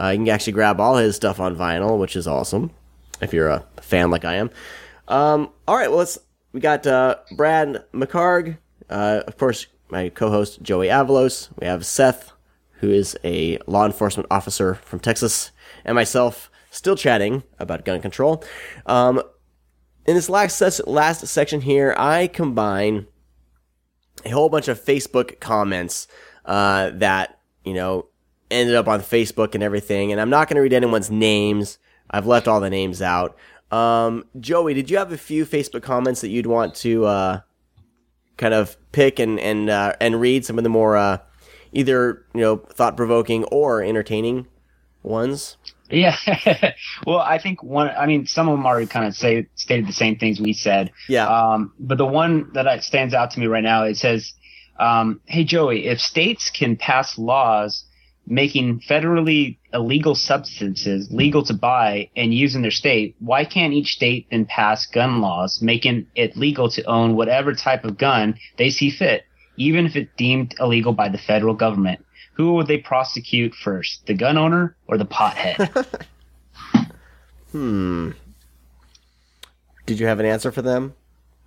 [0.00, 2.70] Uh, you can actually grab all his stuff on vinyl, which is awesome
[3.20, 4.48] if you're a fan like I am.
[5.08, 6.18] Um, all right, well, let's.
[6.54, 8.56] We got uh, Brad McHargue,
[8.88, 11.50] uh, of course, my co-host Joey Avalos.
[11.60, 12.32] We have Seth,
[12.80, 15.50] who is a law enforcement officer from Texas,
[15.86, 18.44] and myself, still chatting about gun control.
[18.84, 19.22] Um,
[20.04, 23.06] in this last ses- last section here, I combine
[24.24, 26.06] a whole bunch of Facebook comments
[26.44, 28.06] uh, that you know
[28.50, 30.12] ended up on Facebook and everything.
[30.12, 31.78] And I'm not going to read anyone's names.
[32.10, 33.36] I've left all the names out.
[33.70, 37.40] Um, Joey, did you have a few Facebook comments that you'd want to uh,
[38.36, 41.18] kind of pick and and uh, and read some of the more uh,
[41.72, 44.46] either you know thought provoking or entertaining
[45.02, 45.56] ones?
[45.90, 46.16] Yeah.
[47.06, 49.92] well, I think one, I mean, some of them already kind of say, stated the
[49.92, 50.92] same things we said.
[51.08, 51.26] Yeah.
[51.26, 54.32] Um, but the one that stands out to me right now, it says,
[54.78, 57.84] um, Hey, Joey, if states can pass laws
[58.26, 63.92] making federally illegal substances legal to buy and use in their state, why can't each
[63.92, 68.70] state then pass gun laws making it legal to own whatever type of gun they
[68.70, 69.24] see fit,
[69.56, 72.04] even if it's deemed illegal by the federal government?
[72.36, 75.86] Who would they prosecute first, the gun owner or the pothead?
[77.52, 78.10] Hmm.
[79.86, 80.94] Did you have an answer for them?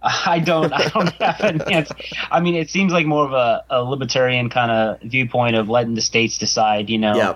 [0.01, 0.71] I don't.
[0.73, 1.93] I don't have an answer.
[2.31, 5.93] I mean, it seems like more of a, a libertarian kind of viewpoint of letting
[5.93, 6.89] the states decide.
[6.89, 7.35] You know, Yeah.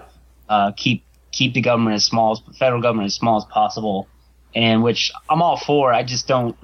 [0.50, 4.08] uh, keep keep the government as small as federal government as small as possible,
[4.56, 5.94] and which I'm all for.
[5.94, 6.56] I just don't.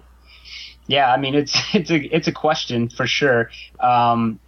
[0.88, 3.52] Yeah, I mean, it's it's a it's a question for sure.
[3.80, 4.40] Um,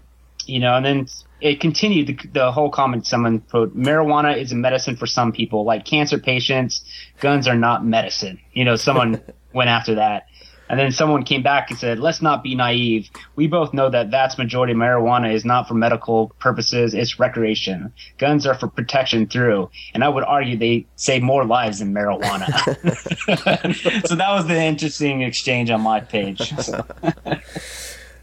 [0.46, 1.08] you know, and then
[1.42, 3.06] it continued the, the whole comment.
[3.06, 6.84] Someone put, "Marijuana is a medicine for some people, like cancer patients.
[7.20, 9.22] Guns are not medicine." You know, someone
[9.54, 10.28] went after that.
[10.70, 13.10] And then someone came back and said, let's not be naive.
[13.36, 16.94] We both know that vast majority of marijuana is not for medical purposes.
[16.94, 17.92] It's recreation.
[18.18, 19.70] Guns are for protection through.
[19.94, 22.48] And I would argue they save more lives than marijuana.
[24.08, 26.54] so that was the interesting exchange on my page.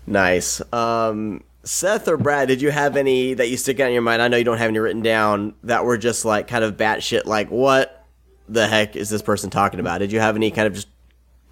[0.09, 0.63] Nice.
[0.73, 4.23] Um, Seth or Brad, did you have any that you stick out in your mind?
[4.23, 7.27] I know you don't have any written down that were just like kind of batshit,
[7.27, 8.07] like what
[8.49, 9.99] the heck is this person talking about?
[9.99, 10.89] Did you have any kind of just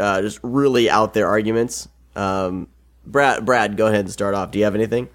[0.00, 1.86] uh, just really out there arguments?
[2.16, 2.68] Um,
[3.04, 4.52] Brad, Brad, go ahead and start off.
[4.52, 5.10] Do you have anything?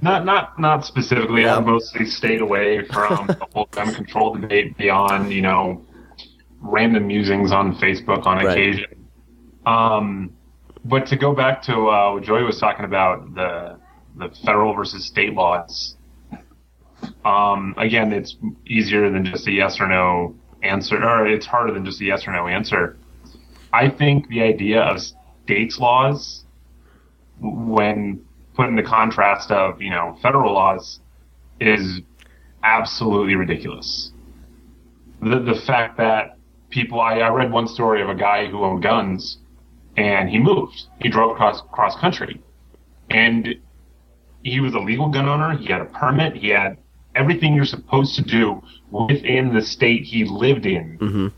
[0.00, 1.42] Not not not specifically.
[1.42, 1.58] Yeah.
[1.58, 5.84] I mostly stayed away from the whole gun control debate beyond you know
[6.62, 8.48] random musings on Facebook on Right.
[8.48, 9.08] occasion.
[9.66, 10.32] Um,
[10.86, 13.78] but to go back to uh, what Joey was talking about the
[14.16, 15.96] the federal versus state laws.
[17.24, 18.36] Um, again, it's
[18.66, 22.26] easier than just a yes or no answer, or it's harder than just a yes
[22.26, 22.96] or no answer.
[23.72, 25.00] I think the idea of
[25.44, 26.44] states laws
[27.40, 31.00] when put in the contrast of you know federal laws
[31.60, 32.00] is
[32.62, 34.12] absolutely ridiculous.
[35.20, 36.36] The the fact that
[36.70, 39.38] people I, I read one story of a guy who owned guns
[39.96, 40.84] and he moved.
[41.00, 42.40] He drove across cross country.
[43.10, 43.56] And
[44.42, 46.76] he was a legal gun owner, he had a permit, he had
[47.14, 50.98] everything you're supposed to do within the state he lived in.
[50.98, 51.28] Mm-hmm.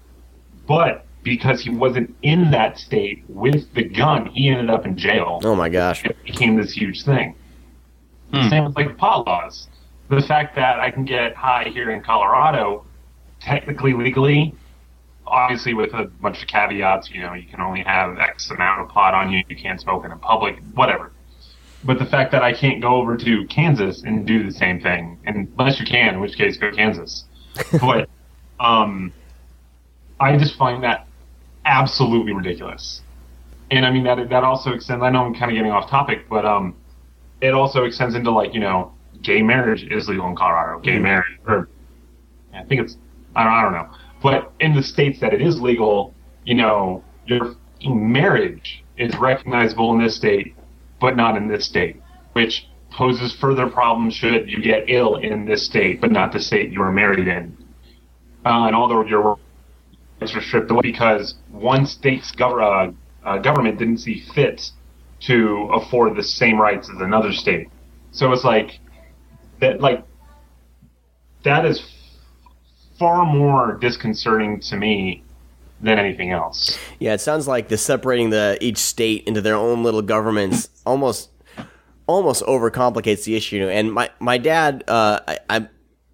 [0.66, 5.40] But because he wasn't in that state with the gun, he ended up in jail
[5.42, 6.04] Oh my gosh.
[6.04, 7.34] it became this huge thing.
[8.32, 8.48] Hmm.
[8.48, 9.68] Same with like pot laws.
[10.10, 12.84] The fact that I can get high here in Colorado,
[13.40, 14.54] technically legally,
[15.26, 18.88] obviously with a bunch of caveats, you know, you can only have X amount of
[18.88, 21.10] pot on you, you can't smoke in a public, whatever.
[21.84, 25.18] But the fact that I can't go over to Kansas and do the same thing,
[25.26, 27.24] and unless you can, in which case go to Kansas.
[27.80, 28.08] But
[28.58, 29.12] um,
[30.18, 31.06] I just find that
[31.64, 33.02] absolutely ridiculous.
[33.70, 35.02] And I mean that that also extends.
[35.02, 36.76] I know I'm kind of getting off topic, but um,
[37.40, 40.80] it also extends into like you know, gay marriage is legal in Colorado.
[40.80, 41.68] Gay marriage, or
[42.54, 42.96] I think it's
[43.36, 43.88] I don't, I don't know,
[44.22, 46.14] but in the states that it is legal,
[46.44, 47.54] you know, your
[47.84, 50.54] marriage is recognizable in this state,
[51.04, 52.00] but not in this state,
[52.32, 56.70] which poses further problems should you get ill in this state, but not the state
[56.72, 57.54] you were married in.
[58.46, 59.38] Uh, and although your
[60.20, 62.92] rights were stripped away because one state's gov- uh,
[63.28, 64.70] uh, government didn't see fit
[65.20, 67.68] to afford the same rights as another state.
[68.12, 68.80] So it's like
[69.60, 70.04] that, like
[71.42, 71.82] that is
[72.98, 75.23] far more disconcerting to me
[75.80, 76.78] than anything else.
[76.98, 81.30] Yeah, it sounds like the separating the each state into their own little governments almost
[82.06, 83.68] almost overcomplicates the issue.
[83.68, 85.68] And my my dad, uh, I, I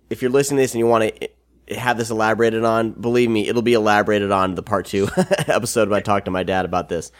[0.09, 1.29] if you're listening to this and you want to
[1.77, 5.09] have this elaborated on, believe me, it'll be elaborated on the part two
[5.47, 7.13] episode when I talk to my dad about this.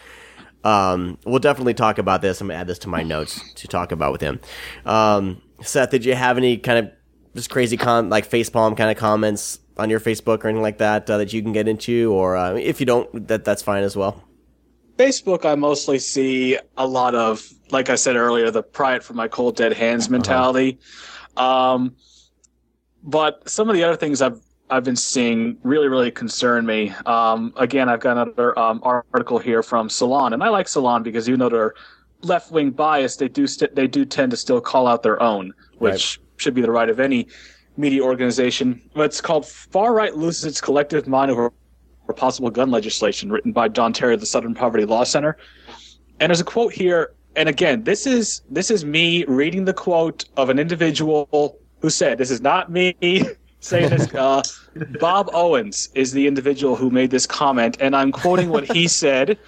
[0.63, 2.41] Um, we'll definitely talk about this.
[2.41, 4.41] I'm gonna add this to my notes to talk about with him.
[4.85, 6.93] Um, Seth, did you have any kind of
[7.35, 11.09] just crazy con like facepalm kind of comments on your Facebook or anything like that
[11.11, 13.97] uh, that you can get into, or uh, if you don't, that that's fine as
[13.97, 14.23] well.
[14.97, 19.17] Facebook, I mostly see a lot of, like I said earlier, the pry it from
[19.17, 20.79] my cold dead hands mentality.
[21.39, 21.97] Um,
[23.03, 26.91] but some of the other things I've I've been seeing really really concern me.
[27.07, 31.29] Um, again, I've got another um, article here from Salon, and I like Salon because
[31.29, 31.75] even though they're
[32.21, 35.55] left wing biased, they do st- they do tend to still call out their own,
[35.79, 37.27] which should be the right of any
[37.81, 38.81] media organization.
[38.95, 41.51] It's called Far Right Loses Its Collective Mind Over
[42.17, 45.37] Possible Gun Legislation, written by Don Terry of the Southern Poverty Law Center.
[46.19, 50.25] And there's a quote here, and again, this is this is me reading the quote
[50.37, 52.95] of an individual who said, "This is not me."
[53.63, 54.43] Saying this, uh,
[55.01, 59.39] Bob Owens is the individual who made this comment, and I'm quoting what he said.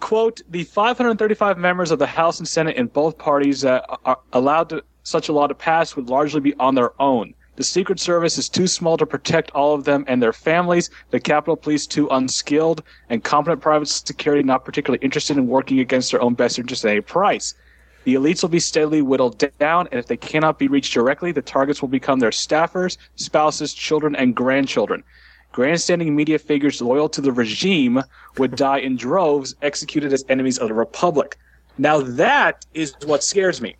[0.00, 4.68] quote the 535 members of the house and senate in both parties that are allowed
[4.70, 8.38] to, such a law to pass would largely be on their own the secret service
[8.38, 12.08] is too small to protect all of them and their families the capitol police too
[12.10, 16.84] unskilled and competent private security not particularly interested in working against their own best interests
[16.84, 17.54] at any price
[18.04, 21.40] the elites will be steadily whittled down, and if they cannot be reached directly, the
[21.40, 25.02] targets will become their staffers, spouses, children, and grandchildren.
[25.52, 28.02] Grandstanding media figures loyal to the regime
[28.36, 31.38] would die in droves, executed as enemies of the republic.
[31.78, 33.76] Now that is what scares me,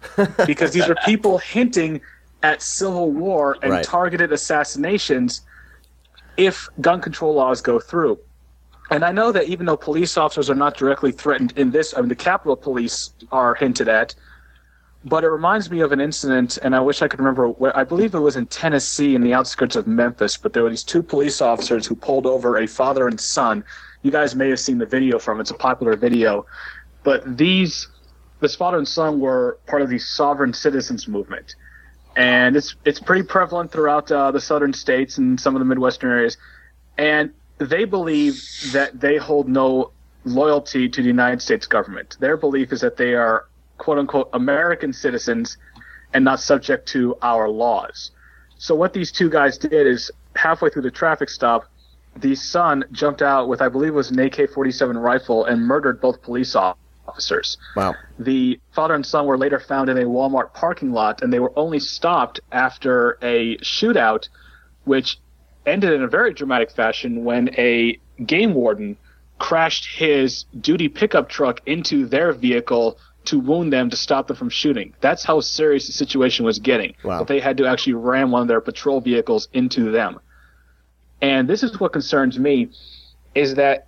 [0.46, 2.00] because these are people hinting
[2.44, 3.84] at civil war and Right.
[3.84, 5.40] targeted assassinations
[6.36, 8.18] if gun control laws go through.
[8.90, 12.00] And I know that even though police officers are not directly threatened in this, I
[12.00, 14.14] mean, the Capitol Police are hinted at,
[15.06, 17.82] but it reminds me of an incident, and I wish I could remember where I
[17.82, 21.02] believe it was in Tennessee in the outskirts of Memphis, but there were these two
[21.02, 23.64] police officers who pulled over a father and son.
[24.02, 26.44] You guys may have seen the video from it, it's a popular video.
[27.04, 27.88] But these,
[28.40, 31.54] this father and son were part of the sovereign citizens movement.
[32.16, 36.10] And it's it's pretty prevalent throughout uh, the southern states and some of the midwestern
[36.10, 36.36] areas.
[36.96, 38.42] And they believe
[38.72, 39.90] that they hold no
[40.24, 42.16] loyalty to the United States government.
[42.20, 43.46] Their belief is that they are
[43.78, 45.56] quote unquote American citizens
[46.12, 48.12] and not subject to our laws.
[48.58, 51.66] So what these two guys did is halfway through the traffic stop,
[52.16, 56.54] the son jumped out with I believe was an AK-47 rifle and murdered both police
[56.54, 56.83] officers.
[57.76, 57.94] Wow.
[58.18, 61.52] The father and son were later found in a Walmart parking lot, and they were
[61.56, 64.28] only stopped after a shootout,
[64.84, 65.18] which
[65.66, 68.96] ended in a very dramatic fashion when a game warden
[69.38, 74.50] crashed his duty pickup truck into their vehicle to wound them to stop them from
[74.50, 74.94] shooting.
[75.00, 76.94] That's how serious the situation was getting.
[77.02, 77.20] Wow.
[77.20, 80.20] That they had to actually ram one of their patrol vehicles into them.
[81.22, 82.70] And this is what concerns me
[83.34, 83.86] is that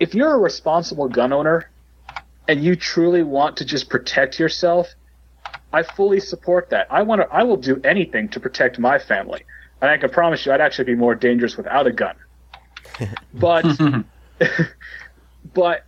[0.00, 1.70] if you're a responsible gun owner
[2.48, 4.88] and you truly want to just protect yourself,
[5.72, 6.86] I fully support that.
[6.90, 9.44] I want to I will do anything to protect my family.
[9.80, 12.16] And I can promise you I'd actually be more dangerous without a gun.
[13.34, 13.64] But
[15.54, 15.84] but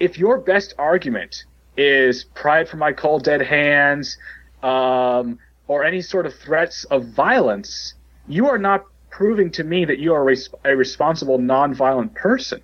[0.00, 1.44] if your best argument
[1.76, 4.16] is pride for my cold dead hands,
[4.62, 5.38] um,
[5.68, 7.94] or any sort of threats of violence,
[8.26, 12.60] you are not proving to me that you are a, res- a responsible, nonviolent person.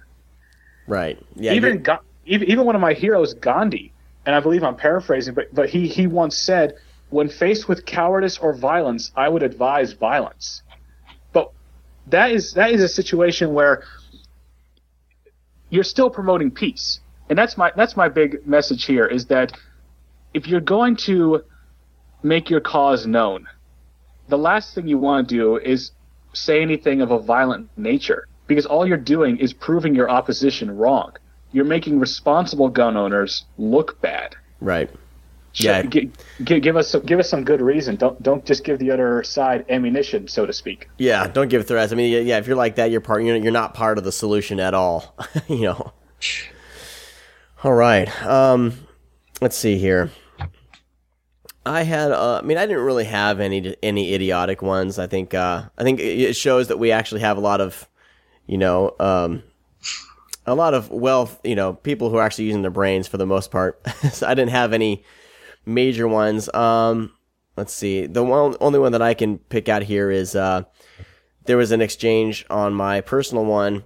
[0.87, 1.19] Right.
[1.37, 1.53] Yeah.
[1.53, 3.93] even, you're- Ga- even even one of my heroes, Gandhi,
[4.27, 6.75] and I believe I'm paraphrasing, but but he he once said,
[7.11, 10.63] "When faced with cowardice or violence, I would advise violence."
[11.33, 11.53] But
[12.09, 13.83] that is that is a situation where
[15.71, 19.53] you're still promoting peace, and that's my that's my big message here is that
[20.33, 21.45] if you're going to
[22.23, 23.47] make your cause known,
[24.29, 25.93] the last thing you want to do is
[26.33, 31.13] say anything of a violent nature because all you're doing is proving your opposition wrong.
[31.55, 34.37] You're making responsible gun owners look bad.
[34.61, 34.91] right.
[35.57, 35.83] Yeah.
[35.83, 36.11] gi-
[36.43, 37.95] gi- give us some, give us some good reason.
[37.95, 40.89] Don't don't just give the other side ammunition, so to speak.
[40.99, 41.29] Yeah.
[41.29, 41.93] Don't give threats.
[41.93, 43.23] I mean, yeah, yeah, if you're like that, you're part.
[43.23, 45.15] You're, you're not part of the solution at all.
[45.49, 45.93] you know.
[47.63, 48.09] All right.
[48.27, 48.75] Um,
[49.41, 50.11] let's see here.
[51.65, 52.11] I had.
[52.11, 54.99] Uh, I mean, I didn't really have any any idiotic ones.
[54.99, 55.35] I think.
[55.35, 57.89] Uh, I think it shows that we actually have a lot of,
[58.47, 59.43] you know, um,
[60.47, 61.41] a lot of wealth.
[61.45, 63.81] You know, people who are actually using their brains for the most part.
[64.13, 65.05] so I didn't have any
[65.67, 66.53] major ones.
[66.55, 67.13] Um,
[67.57, 68.07] let's see.
[68.07, 70.63] The one only one that I can pick out here is uh,
[71.45, 73.85] there was an exchange on my personal one,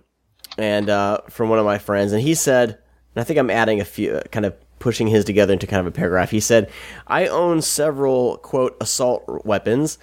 [0.57, 3.81] and uh, from one of my friends, and he said, and I think I'm adding
[3.81, 6.31] a few, kind of pushing his together into kind of a paragraph.
[6.31, 6.71] He said,
[7.07, 9.99] "I own several quote assault weapons."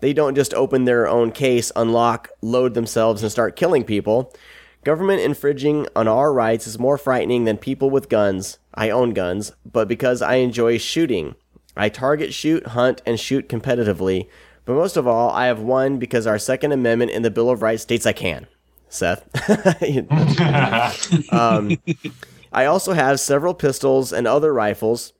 [0.00, 4.34] They don't just open their own case, unlock, load themselves, and start killing people.
[4.84, 8.58] Government infringing on our rights is more frightening than people with guns.
[8.74, 11.36] I own guns, but because I enjoy shooting.
[11.76, 14.28] I target, shoot, hunt, and shoot competitively.
[14.64, 17.62] But most of all, I have won because our Second Amendment in the Bill of
[17.62, 18.48] Rights states I can.
[18.88, 19.24] Seth.
[21.32, 21.78] um,
[22.52, 25.12] I also have several pistols and other rifles.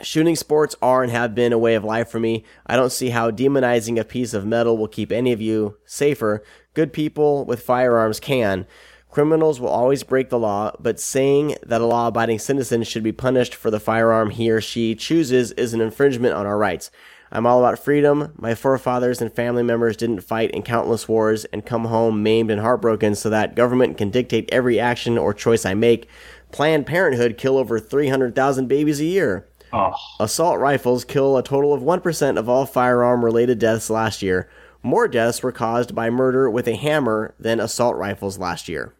[0.00, 2.44] Shooting sports are and have been a way of life for me.
[2.66, 6.42] I don't see how demonizing a piece of metal will keep any of you safer.
[6.72, 8.66] Good people with firearms can.
[9.10, 13.12] Criminals will always break the law, but saying that a law abiding citizen should be
[13.12, 16.90] punished for the firearm he or she chooses is an infringement on our rights.
[17.30, 18.32] I'm all about freedom.
[18.36, 22.60] My forefathers and family members didn't fight in countless wars and come home maimed and
[22.60, 26.08] heartbroken so that government can dictate every action or choice I make.
[26.50, 29.46] Planned Parenthood kill over 300,000 babies a year.
[29.72, 34.50] Oh, Assault rifles kill a total of 1% of all firearm related deaths last year.
[34.82, 38.94] More deaths were caused by murder with a hammer than assault rifles last year.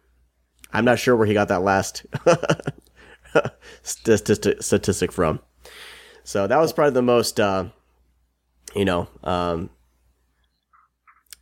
[0.73, 2.07] I'm not sure where he got that last
[3.82, 5.40] statistic, statistic from.
[6.24, 7.66] So that was probably the most, uh,
[8.74, 9.70] you know, um,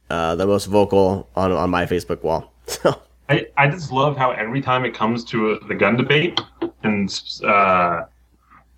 [0.09, 2.53] uh, the most vocal on, on my Facebook wall.
[2.67, 6.41] So, I, I just love how every time it comes to the gun debate
[6.85, 7.09] and
[7.45, 8.03] uh,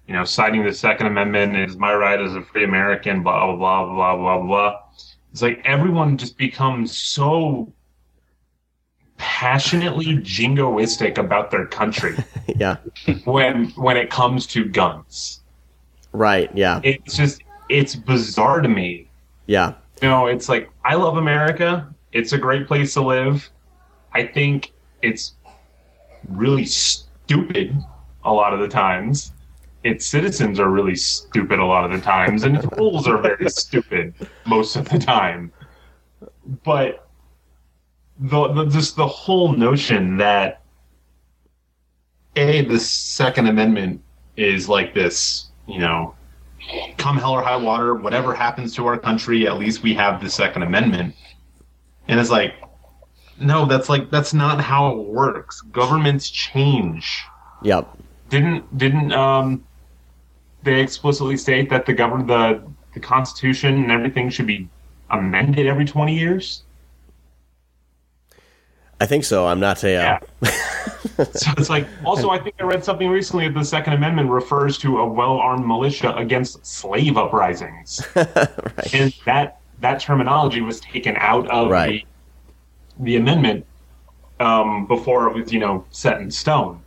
[0.07, 3.85] you know citing the Second Amendment is my right as a free American, blah blah
[3.85, 4.79] blah blah blah blah.
[5.31, 7.73] It's like everyone just becomes so
[9.16, 12.16] passionately jingoistic about their country
[12.57, 12.77] yeah,
[13.24, 15.41] when when it comes to guns.
[16.12, 16.51] right.
[16.55, 19.09] Yeah, It's just it's bizarre to me
[19.47, 21.93] yeah, you know, it's like I love America.
[22.12, 23.49] It's a great place to live.
[24.12, 25.35] I think it's
[26.29, 27.77] really stupid
[28.24, 29.33] a lot of the times.
[29.84, 33.50] Its citizens are really stupid a lot of the times, and its rules are very
[33.50, 34.14] stupid
[34.46, 35.52] most of the time.
[36.64, 37.09] But
[38.18, 40.62] the, the just the whole notion that
[42.36, 44.02] a the Second Amendment
[44.36, 46.14] is like this, you know,
[46.96, 50.30] come hell or high water, whatever happens to our country, at least we have the
[50.30, 51.14] Second Amendment.
[52.09, 52.54] And it's like,
[53.40, 55.60] no, that's like that's not how it works.
[55.60, 57.22] Governments change.
[57.62, 57.88] yep.
[58.28, 59.64] Didn't didn't um
[60.62, 62.62] they explicitly state that the govern the
[62.94, 64.68] the Constitution and everything should be
[65.10, 66.62] amended every twenty years?
[69.01, 69.47] I think so.
[69.48, 69.97] I'm not a.
[69.97, 70.18] Uh,
[71.34, 74.78] So it's like also I think I read something recently that the Second Amendment refers
[74.78, 78.06] to a well armed militia against slave uprisings.
[78.16, 78.94] right.
[78.94, 82.06] and that that terminology was taken out of Right.
[82.98, 83.66] the, the amendment
[84.40, 86.80] um, before it was you know set in stone.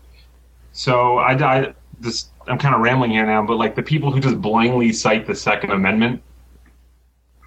[0.71, 4.19] So I, I just I'm kind of rambling here now, but like the people who
[4.19, 6.21] just blindly cite the Second Amendment,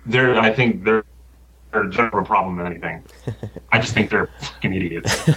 [0.06, 1.04] they're I think they're
[1.72, 3.04] they're a general problem than anything.
[3.72, 5.28] I just think they're fucking idiots.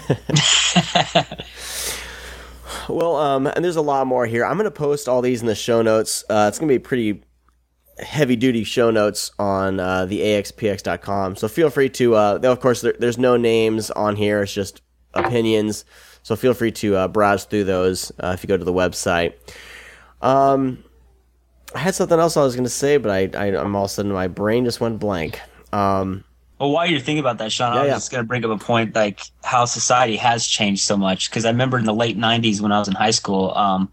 [2.89, 4.45] Well, um, and there's a lot more here.
[4.45, 6.23] I'm going to post all these in the show notes.
[6.29, 7.23] Uh, it's going to be pretty
[7.99, 11.35] heavy duty show notes on uh, the axpx.com.
[11.35, 14.81] So feel free to, uh, of course, there, there's no names on here, it's just
[15.13, 15.85] opinions.
[16.23, 19.33] So feel free to uh, browse through those uh, if you go to the website.
[20.21, 20.83] Um,
[21.73, 23.91] I had something else I was going to say, but I, I, I'm all of
[23.91, 25.39] a sudden my brain just went blank.
[25.71, 26.23] Um,
[26.59, 27.93] Well, while you're thinking about that, Sean, I was yeah.
[27.95, 31.29] just going to bring up a point like how society has changed so much.
[31.29, 33.91] Because I remember in the late '90s when I was in high school, um,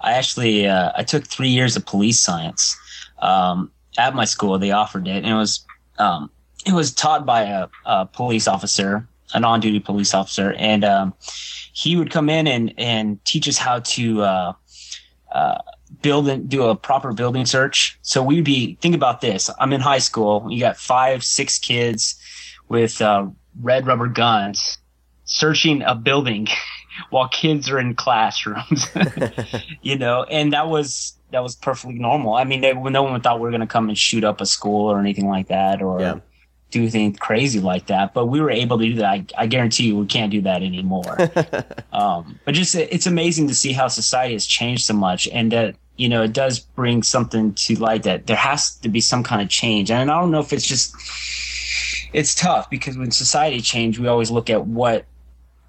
[0.00, 2.76] I actually uh, I took three years of police science
[3.20, 4.58] um, at my school.
[4.58, 5.64] They offered it, and it was
[5.98, 6.30] um,
[6.66, 11.14] it was taught by a, a police officer, an on-duty police officer, and um,
[11.72, 14.22] he would come in and and teach us how to.
[14.22, 14.52] Uh,
[15.32, 15.58] uh,
[16.02, 17.98] build and do a proper building search.
[18.02, 19.50] So we'd be think about this.
[19.58, 20.46] I'm in high school.
[20.50, 22.20] You got five, six kids
[22.68, 23.26] with uh,
[23.60, 24.78] red rubber guns
[25.24, 26.48] searching a building
[27.10, 28.88] while kids are in classrooms.
[29.82, 32.34] you know, and that was that was perfectly normal.
[32.34, 34.46] I mean, they, no one thought we were going to come and shoot up a
[34.46, 36.20] school or anything like that, or Yeah.
[36.74, 38.12] Do anything crazy like that.
[38.12, 39.06] But we were able to do that.
[39.06, 41.16] I, I guarantee you, we can't do that anymore.
[41.92, 45.76] um, but just it's amazing to see how society has changed so much, and that
[45.96, 49.40] you know it does bring something to light that there has to be some kind
[49.40, 49.90] of change.
[49.90, 50.94] And I don't know if it's just
[52.12, 55.04] it's tough because when society change, we always look at what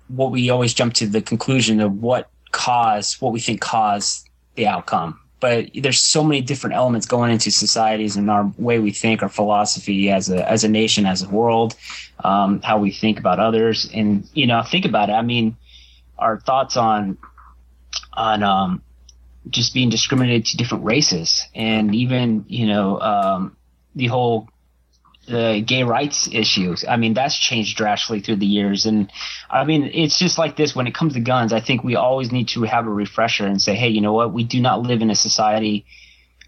[0.07, 4.68] what we always jump to the conclusion of what caused what we think caused the
[4.68, 5.19] outcome.
[5.39, 9.29] But there's so many different elements going into societies and our way we think, our
[9.29, 11.75] philosophy as a as a nation, as a world,
[12.23, 15.13] um, how we think about others, and you know, think about it.
[15.13, 15.57] I mean,
[16.17, 17.17] our thoughts on
[18.13, 18.81] on um,
[19.49, 23.57] just being discriminated to different races, and even you know um,
[23.95, 24.49] the whole
[25.27, 26.85] the gay rights issues.
[26.88, 28.85] I mean, that's changed drastically through the years.
[28.85, 29.11] And
[29.49, 31.53] I mean, it's just like this when it comes to guns.
[31.53, 34.34] I think we always need to have a refresher and say, hey, you know what?
[34.34, 35.85] We do not live in a society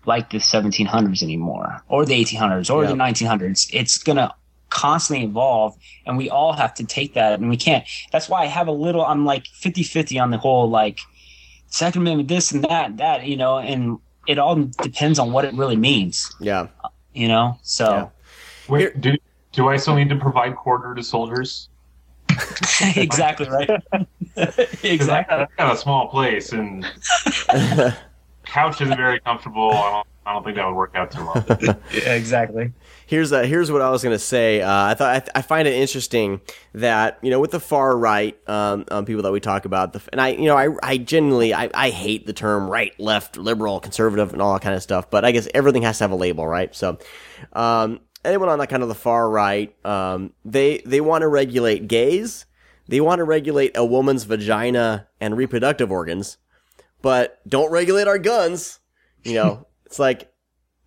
[0.06, 2.92] like the 1700s anymore, or the 1800s, or Yeah.
[2.92, 3.68] the 1900s.
[3.74, 4.34] It's going to
[4.70, 5.76] constantly evolve,
[6.06, 7.40] and we all have to take that.
[7.40, 7.84] And we can't.
[8.12, 11.00] That's why I have a little, I'm like 50 50 on the whole, like,
[11.68, 15.54] Second Amendment, this and that, that, you know, and it all depends on what it
[15.54, 16.68] really means, yeah.
[17.14, 17.58] you know?
[17.64, 17.90] So.
[17.90, 18.08] Yeah.
[18.68, 19.16] Wait, do
[19.52, 21.70] do I still need to provide quarter to soldiers?
[22.96, 23.70] exactly right.
[24.36, 24.66] exactly.
[24.84, 25.38] I, exactly.
[25.38, 26.86] got- I got a small place and
[28.46, 29.72] couch isn't very comfortable.
[29.72, 31.46] I don't I don't think that would work out too well.
[31.94, 32.74] Yeah, exactly.
[33.06, 34.62] Here's uh, here's what I was gonna say.
[34.62, 36.42] Uh, I thought I, th- I find it interesting
[36.74, 40.02] that you know with the far right um, um, people that we talk about, the,
[40.12, 43.80] and I you know I I genuinely I, I hate the term right, left, liberal,
[43.80, 45.10] conservative, and all that kind of stuff.
[45.10, 46.76] But I guess everything has to have a label, right?
[46.76, 46.98] So,
[47.54, 51.88] um, anyone on that kind of the far right, um, they they want to regulate
[51.88, 52.46] gays,
[52.88, 56.38] they want to regulate a woman's vagina and reproductive organs,
[57.02, 58.80] but don't regulate our guns.
[59.24, 60.32] You know, it's like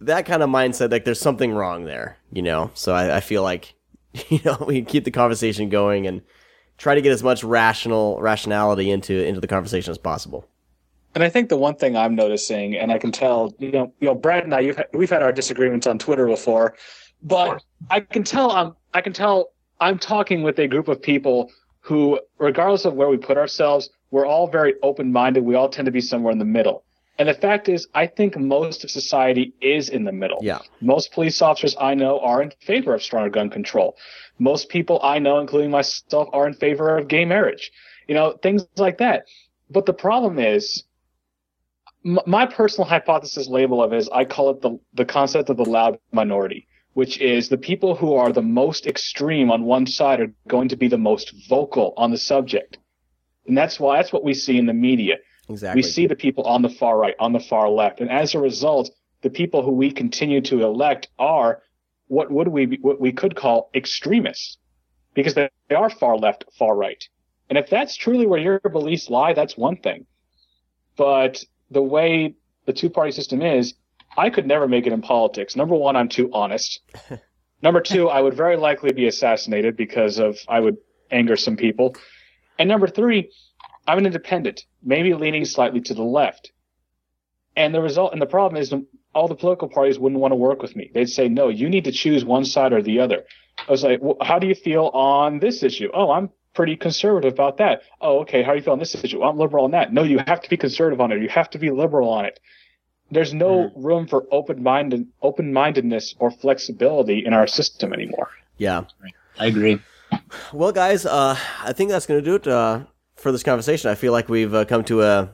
[0.01, 2.71] that kind of mindset, like there's something wrong there, you know?
[2.75, 3.75] So I, I feel like,
[4.29, 6.23] you know, we keep the conversation going and
[6.79, 10.47] try to get as much rational rationality into, into the conversation as possible.
[11.15, 14.07] And I think the one thing I'm noticing, and I can tell, you know, you
[14.07, 16.77] know, Brad and I, you've, we've had our disagreements on Twitter before,
[17.23, 21.51] but I can tell I'm, I can tell I'm talking with a group of people
[21.81, 25.45] who, regardless of where we put ourselves, we're all very open-minded.
[25.45, 26.85] We all tend to be somewhere in the middle.
[27.19, 30.39] And the fact is, I think most of society is in the middle.
[30.41, 30.61] Yeah.
[30.81, 33.97] Most police officers I know are in favor of stronger gun control.
[34.39, 37.71] Most people I know, including myself, are in favor of gay marriage.
[38.09, 39.25] You know, things like that.
[39.69, 40.85] But the problem is,
[42.05, 45.59] m- my personal hypothesis label of it is I call it the, the concept of
[45.59, 46.67] the loud minority,
[47.01, 50.77] which is the people who are the most extreme on one side are going to
[50.77, 52.77] be the most vocal on the subject.
[53.47, 55.17] And that's why that's what we see in the media.
[55.49, 55.79] Exactly.
[55.79, 58.01] We see the people on the far right, on the far left.
[58.03, 58.91] And as a result,
[59.23, 61.63] the people who we continue to elect are
[62.09, 64.59] what would we what we could call extremists
[65.15, 67.03] because they, they are far left, far right.
[67.49, 70.05] And if that's truly where your beliefs lie, that's one thing.
[70.99, 72.35] But the way
[72.67, 73.73] the two party system is,
[74.21, 75.57] I could never make it in politics.
[75.57, 76.81] Number one, I'm too honest.
[77.63, 80.77] Number two, I would very likely be assassinated because of I would
[81.11, 81.97] anger some people.
[82.59, 83.33] And number three,
[83.89, 86.53] I'm an independent, maybe leaning slightly to the left.
[87.57, 88.75] And the result, and the problem is
[89.15, 90.91] all the political parties wouldn't want to work with me.
[90.93, 93.25] They'd say, no, you need to choose one side or the other.
[93.67, 95.89] I was like, well, how do you feel on this issue?
[95.95, 97.83] Oh, I'm pretty conservative about that.
[98.03, 98.43] Oh, okay.
[98.43, 99.21] How do you feel on this issue?
[99.21, 99.95] Well, I'm liberal on that.
[99.95, 101.23] No, you have to be conservative on it.
[101.23, 102.39] You have to be liberal on it.
[103.11, 108.31] There's no room for open minded, open mindedness or flexibility in our system anymore.
[108.57, 108.85] yeah.
[109.39, 109.81] I agree.
[110.53, 112.85] Well, guys, uh, I think that's going to do it uh,
[113.17, 113.91] for this conversation.
[113.91, 115.31] I feel like we've uh, come to a,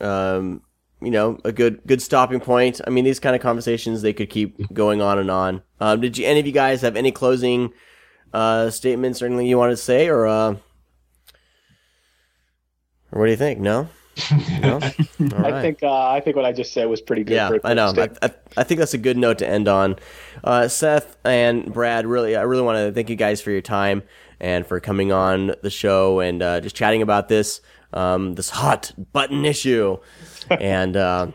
[0.00, 0.62] um,
[1.00, 2.80] you know, a good good stopping point.
[2.86, 5.62] I mean, these kind of conversations they could keep going on and on.
[5.80, 7.72] Um, did you any of you guys have any closing
[8.32, 10.56] uh, statements or anything you wanted to say, or uh,
[13.10, 13.58] or what do you think?
[13.58, 13.88] No,
[14.60, 14.74] no.
[14.80, 15.54] All right.
[15.54, 17.34] I think uh, I think what I just said was pretty good.
[17.34, 17.94] Yeah, for a I know.
[17.96, 18.08] I.
[18.22, 19.96] I, I think that's a good note to end on.
[20.44, 24.02] Uh, Seth and Brad, really, I really want to thank you guys for your time
[24.40, 27.60] and for coming on the show and uh, just chatting about this
[27.92, 29.98] um, this hot button issue.
[30.50, 31.28] and uh,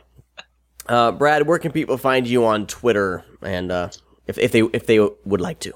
[0.88, 3.90] uh, Brad, where can people find you on Twitter and uh,
[4.28, 5.74] if if they if they would like to?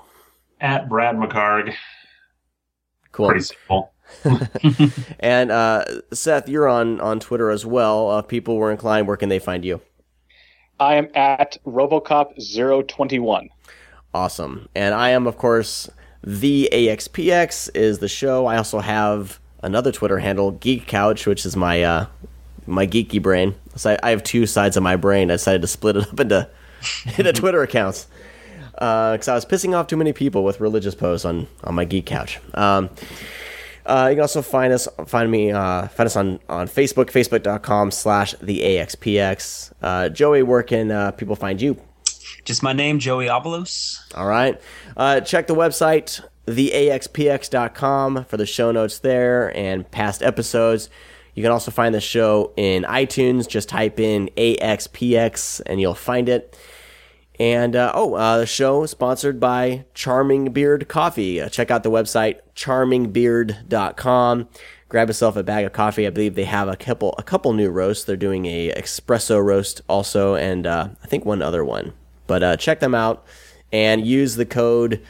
[0.59, 1.73] At Brad McHargue.
[3.11, 3.29] Cool.
[3.29, 3.91] Pretty simple.
[5.19, 8.09] And uh, Seth, you're on on Twitter as well.
[8.09, 9.81] Uh, people were inclined, where can they find you?
[10.79, 13.49] I am at RoboCop 021.
[14.13, 14.67] Awesome.
[14.73, 15.89] And I am, of course,
[16.23, 18.47] the AXPX is the show.
[18.47, 22.05] I also have another Twitter handle, Geek Couch, which is my uh,
[22.65, 23.55] my geeky brain.
[23.75, 25.29] So I, I have two sides of my brain.
[25.29, 26.49] I decided to split it up into
[27.17, 28.07] into Twitter accounts
[28.73, 32.05] because I was pissing off too many people with religious posts on on my Geek
[32.05, 32.39] Couch.
[32.55, 32.89] Um,
[33.91, 37.91] uh, you can also find us, find me, uh, find us on, on Facebook, facebook.com
[37.91, 39.73] slash the AXPX.
[39.81, 41.75] Uh, Joey, where can uh, people find you?
[42.45, 43.99] Just my name, Joey Avalos.
[44.15, 44.59] All right.
[44.95, 50.89] Uh, check the website, theaxpx.com, for the show notes there and past episodes.
[51.35, 53.45] You can also find the show in iTunes.
[53.45, 56.57] Just type in AXPX and you'll find it.
[57.41, 61.41] And uh, oh, uh, the show sponsored by Charming Beard Coffee.
[61.41, 64.47] Uh, check out the website charmingbeard.com.
[64.89, 66.05] Grab yourself a bag of coffee.
[66.05, 68.03] I believe they have a couple a couple new roasts.
[68.03, 71.93] They're doing a espresso roast also, and uh, I think one other one.
[72.27, 73.25] But uh, check them out
[73.71, 75.01] and use the code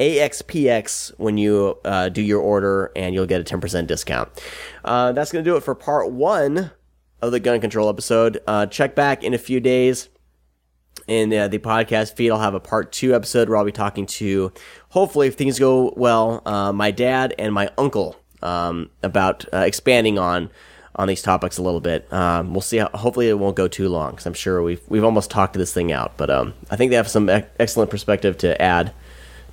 [0.00, 4.28] AXPX when you uh, do your order, and you'll get a 10% discount.
[4.84, 6.72] Uh, that's going to do it for part one
[7.22, 8.40] of the gun control episode.
[8.72, 10.08] Check back in a few days
[11.06, 12.30] in uh, the podcast feed.
[12.30, 14.52] I'll have a part two episode where I'll be talking to,
[14.90, 20.18] hopefully, if things go well, uh, my dad and my uncle um, about uh, expanding
[20.18, 20.50] on
[20.98, 22.10] on these topics a little bit.
[22.12, 22.78] Um, we'll see.
[22.78, 25.72] How, hopefully, it won't go too long because I'm sure we've we've almost talked this
[25.72, 26.16] thing out.
[26.16, 28.92] But um, I think they have some ec- excellent perspective to add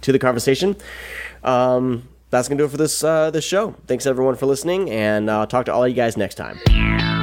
[0.02, 0.76] to the conversation.
[1.44, 3.76] Um, that's gonna do it for this uh, this show.
[3.88, 7.23] Thanks everyone for listening, and I'll talk to all you guys next time.